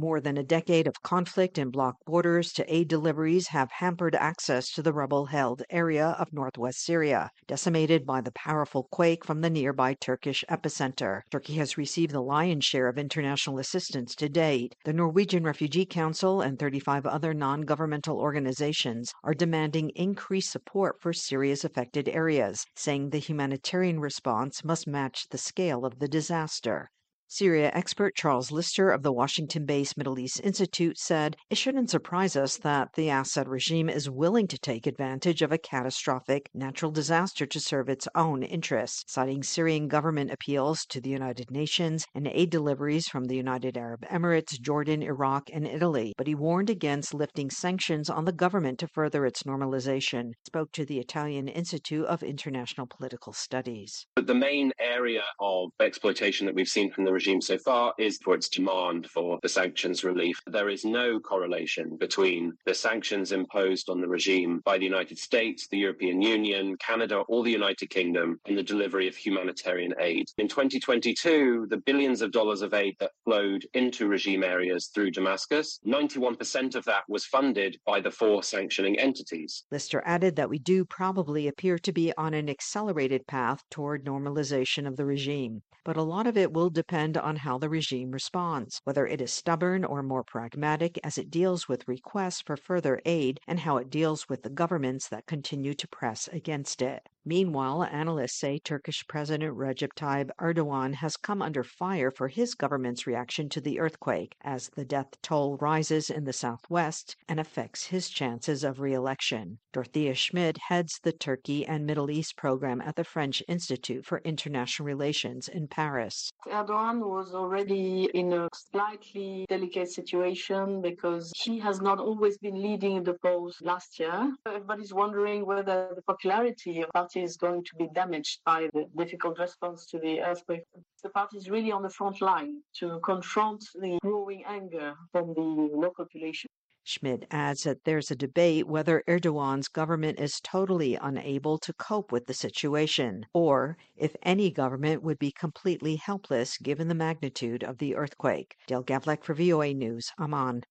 More 0.01 0.21
than 0.21 0.39
a 0.39 0.45
decade 0.45 0.87
of 0.87 1.03
conflict 1.03 1.59
and 1.59 1.73
blocked 1.73 2.05
borders 2.05 2.53
to 2.53 2.73
aid 2.73 2.87
deliveries 2.87 3.49
have 3.49 3.73
hampered 3.73 4.15
access 4.15 4.71
to 4.75 4.81
the 4.81 4.93
rebel 4.93 5.27
held 5.27 5.65
area 5.71 6.11
of 6.21 6.33
northwest 6.33 6.85
Syria, 6.85 7.33
decimated 7.49 8.07
by 8.07 8.21
the 8.21 8.31
powerful 8.31 8.85
quake 8.93 9.25
from 9.25 9.41
the 9.41 9.51
nearby 9.51 9.95
Turkish 9.95 10.45
epicenter. 10.49 11.23
Turkey 11.33 11.55
has 11.55 11.77
received 11.77 12.13
the 12.13 12.21
lion's 12.21 12.65
share 12.65 12.87
of 12.87 12.97
international 12.97 13.59
assistance 13.59 14.15
to 14.15 14.29
date. 14.29 14.77
The 14.85 14.93
Norwegian 14.93 15.43
Refugee 15.43 15.85
Council 15.85 16.43
and 16.43 16.61
35 16.61 17.05
other 17.05 17.35
non 17.35 17.63
governmental 17.63 18.21
organizations 18.21 19.13
are 19.25 19.35
demanding 19.35 19.91
increased 19.97 20.53
support 20.53 21.01
for 21.01 21.13
Syria's 21.13 21.65
affected 21.65 22.09
areas, 22.09 22.65
saying 22.77 23.11
the 23.11 23.19
humanitarian 23.19 23.99
response 23.99 24.63
must 24.63 24.87
match 24.87 25.27
the 25.31 25.39
scale 25.39 25.85
of 25.85 25.99
the 25.99 26.07
disaster. 26.07 26.89
Syria 27.31 27.71
expert 27.75 28.15
Charles 28.15 28.51
Lister 28.51 28.91
of 28.91 29.03
the 29.03 29.13
Washington 29.13 29.67
based 29.67 29.99
Middle 29.99 30.19
East 30.19 30.41
Institute 30.43 30.99
said 30.99 31.37
it 31.51 31.59
shouldn't 31.59 31.91
surprise 31.91 32.37
us 32.37 32.57
that 32.57 32.95
the 32.95 33.11
Assad 33.11 33.47
regime 33.49 33.91
is 33.91 34.09
willing 34.09 34.47
to 34.47 34.59
take 34.59 34.87
advantage 34.87 35.43
of 35.43 35.53
a 35.53 35.59
catastrophic 35.59 36.49
natural 36.55 36.91
disaster 36.91 37.45
to 37.45 37.61
serve 37.61 37.91
its 37.91 38.09
own 38.15 38.43
interests, 38.43 39.05
citing 39.13 39.43
Syrian 39.43 39.89
government 39.89 40.31
appeals 40.31 40.87
to 40.87 41.03
the 41.03 41.11
United 41.11 41.51
Nations 41.51 42.07
and 42.15 42.27
aid 42.27 42.49
deliveries 42.49 43.09
from 43.09 43.27
the 43.27 43.37
United 43.37 43.77
Arab 43.77 44.07
Emirates, 44.11 44.59
Jordan, 44.59 45.03
Iraq, 45.03 45.51
and 45.53 45.67
Italy. 45.67 46.15
But 46.17 46.29
he 46.29 46.35
warned 46.35 46.71
against 46.71 47.13
lifting 47.13 47.51
sanctions 47.51 48.09
on 48.09 48.25
the 48.25 48.33
government 48.33 48.79
to 48.79 48.89
further 48.89 49.27
its 49.27 49.43
normalization. 49.43 50.33
Spoke 50.47 50.73
to 50.73 50.87
the 50.87 50.99
Italian 50.99 51.49
Institute 51.49 52.07
of 52.07 52.23
International 52.23 52.87
Political 52.87 53.35
Studies. 53.35 54.07
But 54.17 54.27
the 54.27 54.35
main 54.35 54.73
area 54.81 55.25
of 55.41 55.69
exploitation 55.79 56.47
that 56.47 56.55
we've 56.55 56.67
seen 56.67 56.91
from 56.91 57.05
the 57.05 57.18
regime 57.19 57.41
so 57.41 57.59
far 57.59 57.93
is 57.99 58.17
for 58.23 58.37
its 58.37 58.49
demand 58.49 59.11
for 59.11 59.41
the 59.43 59.49
sanctions 59.49 60.05
relief. 60.05 60.41
There 60.47 60.69
is 60.69 60.85
no 60.85 61.19
correlation 61.19 61.97
between 61.97 62.53
the 62.65 62.73
sanctions 62.73 63.33
imposed 63.33 63.91
on 63.91 64.01
the 64.01 64.07
regime 64.07 64.61
by 64.65 64.79
the 64.79 64.85
United 64.85 65.19
States, 65.19 65.67
the 65.67 65.79
European 65.79 66.23
Union, 66.23 66.77
Canada, 66.77 67.17
or 67.27 67.43
the 67.43 67.51
United 67.51 67.91
Kingdom 67.91 68.39
and 68.47 68.57
the 68.57 68.63
delivery 68.63 69.09
of 69.09 69.17
humanitarian 69.17 69.95
aid. 69.99 70.27
In 70.39 70.47
2022, 70.47 71.67
the 71.69 71.79
billions 71.79 72.23
of 72.23 72.31
dollars 72.31 72.63
of 72.63 72.73
aid 72.73 72.95
that 73.01 73.11
flowed 73.25 73.67
into 73.75 74.07
regime 74.07 74.45
areas 74.45 74.87
through 74.95 75.11
Damascus, 75.11 75.81
91% 75.85 76.77
of 76.77 76.85
that 76.85 77.03
was 77.09 77.25
funded 77.25 77.81
by 77.85 78.01
the 78.01 78.13
four 78.13 78.45
sanctioning 78.45 78.97
entities. 78.97 79.65
Lister 79.73 80.05
added 80.07 80.37
that 80.37 80.51
we 80.51 80.61
do 80.61 80.85
probably 80.85 81.49
appear 81.49 81.81
to 81.81 81.91
be 81.91 82.13
on 82.17 82.33
an 82.33 82.49
accelerated 82.49 83.27
path 83.27 83.65
toward 83.73 84.05
normalization 84.05 84.87
of 84.87 84.97
the 84.97 85.05
regime, 85.05 85.63
but 85.89 85.97
a 85.97 86.03
lot 86.03 86.29
of 86.29 86.37
it 86.37 86.53
will 86.53 86.69
depend 86.69 87.17
on 87.17 87.37
how 87.37 87.57
the 87.57 87.71
regime 87.71 88.11
responds, 88.13 88.83
whether 88.85 89.07
it 89.09 89.23
is 89.23 89.33
stubborn 89.33 89.85
or 89.85 90.03
more 90.03 90.23
pragmatic 90.23 91.01
as 91.03 91.17
it 91.17 91.31
deals 91.31 91.67
with 91.67 91.89
requests 91.89 92.43
for 92.43 92.59
further 92.59 93.01
aid 93.07 93.41
and 93.49 93.61
how 93.61 93.79
it 93.79 93.89
deals 93.89 94.29
with 94.29 94.43
the 94.43 94.51
governments 94.51 95.09
that 95.09 95.27
continue 95.27 95.73
to 95.73 95.89
press 95.89 96.29
against 96.29 96.83
it. 96.83 97.09
Meanwhile, 97.25 97.85
analysts 97.85 98.39
say 98.39 98.59
Turkish 98.59 99.07
President 99.07 99.55
Recep 99.55 99.93
Tayyip 99.95 100.31
Erdogan 100.41 100.95
has 100.95 101.17
come 101.17 101.43
under 101.43 101.63
fire 101.63 102.11
for 102.11 102.29
his 102.29 102.55
government's 102.55 103.07
reaction 103.07 103.49
to 103.51 103.61
the 103.61 103.81
earthquake 103.81 104.35
as 104.43 104.71
the 104.77 104.85
death 104.85 105.09
toll 105.23 105.59
rises 105.61 106.09
in 106.09 106.25
the 106.25 106.33
southwest 106.33 107.17
and 107.29 107.39
affects 107.39 107.87
his 107.87 108.09
chances 108.09 108.65
of 108.65 108.81
re-election. 108.81 109.59
Dorothea 109.73 110.15
Schmid 110.15 110.59
heads 110.69 110.99
the 111.03 111.13
Turkey 111.13 111.67
and 111.67 111.85
Middle 111.85 112.11
East 112.11 112.37
program 112.37 112.81
at 112.81 112.97
the 112.97 113.05
French 113.05 113.43
Institute 113.47 114.07
for 114.07 114.23
International 114.25 114.87
Relations 114.87 115.49
in 115.49 115.69
Paris. 115.69 116.31
Erdogan 116.47 117.01
was 117.01 117.35
already 117.35 118.09
in 118.15 118.33
a 118.33 118.49
slightly 118.55 119.45
delicate 119.49 119.91
situation 119.91 120.81
because 120.81 121.31
he 121.37 121.59
has 121.59 121.81
not 121.81 121.99
always 121.99 122.39
been 122.39 122.63
leading 122.63 123.03
the 123.03 123.15
polls 123.15 123.57
last 123.61 123.99
year. 123.99 124.33
Everybody's 124.47 124.95
wondering 124.95 125.45
whether 125.45 125.91
the 125.95 126.03
popularity 126.03 126.81
of 126.83 126.91
party 126.95 127.18
is 127.23 127.37
going 127.37 127.65
to 127.65 127.77
be 127.77 127.89
damaged 127.95 128.41
by 128.45 128.69
the 128.73 128.85
difficult 128.97 129.39
response 129.39 129.87
to 129.87 129.99
the 129.99 130.21
earthquake. 130.21 130.65
The 131.03 131.11
party 131.11 131.37
is 131.37 131.51
really 131.51 131.73
on 131.73 131.83
the 131.83 131.91
front 131.91 132.21
line 132.21 132.63
to 132.79 133.01
confront 133.05 133.65
the 133.75 133.99
growing 134.03 134.45
anger 134.45 134.95
from 135.13 135.35
the 135.35 135.41
local 135.41 136.05
population. 136.05 136.49
Schmid 136.85 137.27
adds 137.31 137.65
that 137.65 137.85
there's 137.85 138.11
a 138.11 138.17
debate 138.17 138.67
whether 138.67 139.05
Erdogan's 139.07 139.69
government 139.69 140.19
is 140.19 140.41
totally 140.41 140.95
unable 140.95 141.59
to 141.59 141.75
cope 141.75 142.11
with 142.11 142.25
the 142.27 142.33
situation, 142.33 143.27
or 143.35 143.77
if 143.95 144.17
any 144.23 144.51
government 144.51 145.03
would 145.03 145.19
be 145.19 145.31
completely 145.31 145.97
helpless 145.97 146.57
given 146.57 146.89
the 146.89 146.95
magnitude 146.95 147.63
of 147.63 147.77
the 147.77 147.95
earthquake. 147.95 148.57
Dale 148.67 148.83
Gavlak 148.83 149.23
for 149.23 149.35
VOA 149.35 149.75
News, 149.75 150.11
Amman. 150.19 150.63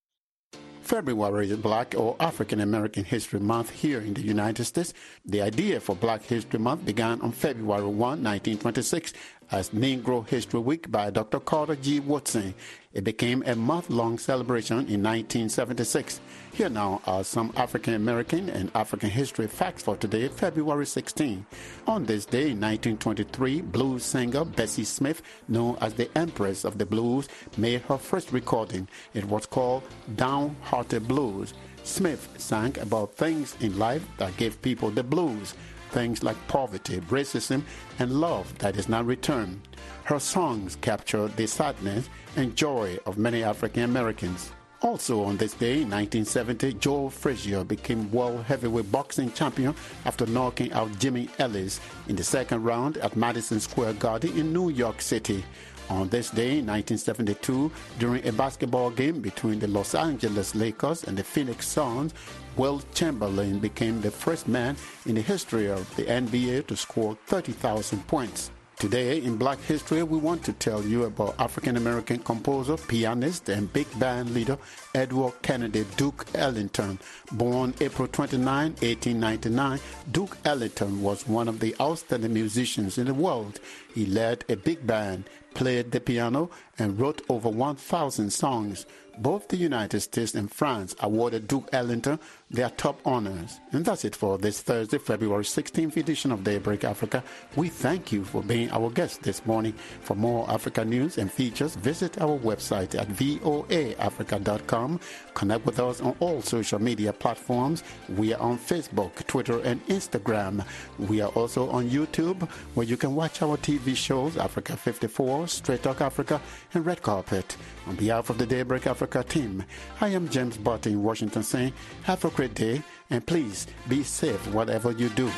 February 0.87 1.51
is 1.51 1.57
Black 1.57 1.95
or 1.97 2.15
African 2.17 2.61
American 2.61 3.03
History 3.03 3.41
Month 3.41 3.71
here 3.71 3.99
in 3.99 4.13
the 4.13 4.21
United 4.21 4.63
States. 4.63 4.93
The 5.25 5.41
idea 5.41 5.81
for 5.81 5.97
Black 5.97 6.23
History 6.23 6.59
Month 6.59 6.85
began 6.85 7.19
on 7.19 7.33
February 7.33 7.83
1, 7.83 7.97
1926, 7.97 9.11
as 9.51 9.69
Negro 9.69 10.27
History 10.27 10.59
Week 10.59 10.91
by 10.91 11.09
Dr. 11.09 11.39
Carter 11.39 11.75
G. 11.75 11.99
Woodson. 11.99 12.53
It 12.93 13.03
became 13.03 13.43
a 13.45 13.55
month-long 13.55 14.17
celebration 14.17 14.79
in 14.79 15.03
1976. 15.03 16.19
Here 16.53 16.69
now 16.69 17.01
are 17.05 17.23
some 17.23 17.53
African 17.55 17.93
American 17.93 18.49
and 18.49 18.71
African 18.75 19.09
history 19.09 19.47
facts 19.47 19.83
for 19.83 19.95
today, 19.95 20.27
February 20.27 20.85
16. 20.85 21.45
On 21.85 22.05
this 22.05 22.25
day 22.25 22.51
in 22.51 22.59
1923, 22.59 23.61
blues 23.61 24.03
singer 24.03 24.43
Bessie 24.43 24.83
Smith, 24.83 25.21
known 25.47 25.77
as 25.79 25.93
the 25.93 26.09
Empress 26.17 26.65
of 26.65 26.77
the 26.77 26.85
Blues, 26.85 27.27
made 27.57 27.81
her 27.81 27.97
first 27.97 28.31
recording. 28.31 28.87
It 29.13 29.25
was 29.25 29.45
called 29.45 29.83
Downhearted 30.15 31.07
Blues. 31.07 31.53
Smith 31.83 32.27
sang 32.37 32.77
about 32.79 33.13
things 33.13 33.55
in 33.61 33.77
life 33.79 34.05
that 34.17 34.35
gave 34.37 34.61
people 34.61 34.89
the 34.89 35.03
blues 35.03 35.53
things 35.91 36.23
like 36.23 36.47
poverty, 36.47 36.99
racism, 37.01 37.63
and 37.99 38.19
love 38.19 38.57
that 38.59 38.77
is 38.77 38.89
not 38.89 39.05
returned. 39.05 39.61
Her 40.03 40.19
songs 40.19 40.77
capture 40.81 41.27
the 41.27 41.47
sadness 41.47 42.09
and 42.35 42.55
joy 42.55 42.97
of 43.05 43.17
many 43.17 43.43
African 43.43 43.83
Americans. 43.83 44.51
Also 44.81 45.23
on 45.23 45.37
this 45.37 45.53
day 45.53 45.81
in 45.81 45.89
1970, 45.89 46.73
Joe 46.73 47.09
Frazier 47.09 47.63
became 47.63 48.11
world 48.11 48.43
heavyweight 48.43 48.91
boxing 48.91 49.31
champion 49.31 49.73
after 50.05 50.27
knocking 50.27 50.71
out 50.71 50.99
Jimmy 50.99 51.29
Ellis 51.39 51.79
in 52.07 52.15
the 52.15 52.23
second 52.23 52.63
round 52.63 52.97
at 52.97 53.15
Madison 53.15 53.59
Square 53.59 53.93
Garden 53.93 54.37
in 54.37 54.53
New 54.53 54.69
York 54.69 55.01
City. 55.01 55.43
On 55.89 56.07
this 56.09 56.29
day 56.29 56.59
in 56.59 56.67
1972, 56.67 57.71
during 57.97 58.27
a 58.27 58.31
basketball 58.33 58.91
game 58.91 59.19
between 59.19 59.57
the 59.57 59.67
Los 59.67 59.95
Angeles 59.95 60.53
Lakers 60.53 61.05
and 61.05 61.17
the 61.17 61.23
Phoenix 61.23 61.67
Suns, 61.67 62.13
Wilt 62.57 62.91
Chamberlain 62.91 63.59
became 63.59 64.01
the 64.01 64.09
first 64.09 64.47
man 64.47 64.75
in 65.05 65.13
the 65.13 65.21
history 65.21 65.67
of 65.69 65.95
the 65.95 66.05
NBA 66.05 66.65
to 66.67 66.75
score 66.75 67.15
30,000 67.27 68.07
points. 68.07 68.49
Today 68.79 69.21
in 69.21 69.37
Black 69.37 69.59
History, 69.61 70.01
we 70.01 70.17
want 70.17 70.43
to 70.43 70.53
tell 70.53 70.83
you 70.83 71.05
about 71.05 71.35
African 71.39 71.77
American 71.77 72.17
composer, 72.19 72.77
pianist, 72.77 73.49
and 73.49 73.71
big 73.73 73.87
band 73.99 74.33
leader 74.33 74.57
Edward 74.97 75.33
Kennedy 75.43 75.85
Duke 75.95 76.25
Ellington. 76.33 76.97
Born 77.31 77.75
April 77.79 78.07
29, 78.07 78.71
1899, 78.81 79.79
Duke 80.11 80.35
Ellington 80.43 81.03
was 81.03 81.27
one 81.27 81.47
of 81.47 81.59
the 81.59 81.75
outstanding 81.79 82.33
musicians 82.33 82.97
in 82.97 83.05
the 83.05 83.13
world. 83.13 83.59
He 83.93 84.07
led 84.07 84.43
a 84.49 84.55
big 84.55 84.87
band, 84.87 85.25
played 85.53 85.91
the 85.91 85.99
piano, 85.99 86.49
and 86.79 86.99
wrote 86.99 87.21
over 87.29 87.47
1,000 87.47 88.31
songs. 88.31 88.87
Both 89.19 89.47
the 89.47 89.57
United 89.57 90.01
States 90.01 90.35
and 90.35 90.51
France 90.51 90.95
awarded 90.99 91.47
Duke 91.47 91.69
Ellington 91.73 92.19
their 92.51 92.69
top 92.69 92.99
honors. 93.03 93.59
And 93.71 93.83
that's 93.83 94.05
it 94.05 94.15
for 94.15 94.37
this 94.37 94.61
Thursday, 94.61 94.99
February 94.99 95.43
16th 95.43 95.97
edition 95.97 96.31
of 96.31 96.43
Daybreak 96.43 96.83
Africa. 96.83 97.23
We 97.55 97.69
thank 97.69 98.11
you 98.11 98.23
for 98.23 98.43
being 98.43 98.69
our 98.71 98.91
guest 98.91 99.23
this 99.23 99.43
morning. 99.45 99.73
For 100.01 100.15
more 100.15 100.49
Africa 100.49 100.85
news 100.85 101.17
and 101.17 101.31
features, 101.31 101.75
visit 101.75 102.21
our 102.21 102.37
website 102.37 102.93
at 102.93 103.07
voaafrica.com. 103.09 104.86
Connect 105.33 105.65
with 105.65 105.79
us 105.79 106.01
on 106.01 106.15
all 106.19 106.41
social 106.41 106.79
media 106.79 107.13
platforms. 107.13 107.83
We 108.09 108.33
are 108.33 108.41
on 108.41 108.57
Facebook, 108.57 109.25
Twitter, 109.27 109.59
and 109.61 109.85
Instagram. 109.87 110.65
We 110.97 111.21
are 111.21 111.29
also 111.29 111.69
on 111.69 111.89
YouTube, 111.89 112.49
where 112.75 112.85
you 112.85 112.97
can 112.97 113.15
watch 113.15 113.41
our 113.41 113.57
TV 113.57 113.95
shows 113.95 114.37
Africa 114.37 114.77
54, 114.77 115.47
Straight 115.47 115.83
Talk 115.83 116.01
Africa, 116.01 116.41
and 116.73 116.85
Red 116.85 117.01
Carpet. 117.01 117.57
On 117.87 117.95
behalf 117.95 118.29
of 118.29 118.37
the 118.37 118.45
Daybreak 118.45 118.87
Africa 118.87 119.23
team, 119.23 119.63
I 120.01 120.09
am 120.09 120.29
James 120.29 120.57
Butt 120.57 120.87
in 120.87 121.03
Washington 121.03 121.43
saying, 121.43 121.73
have 122.03 122.23
a 122.25 122.29
great 122.29 122.53
day 122.53 122.81
and 123.09 123.25
please 123.25 123.67
be 123.87 124.03
safe 124.03 124.45
whatever 124.53 124.91
you 124.91 125.09
do. 125.09 125.31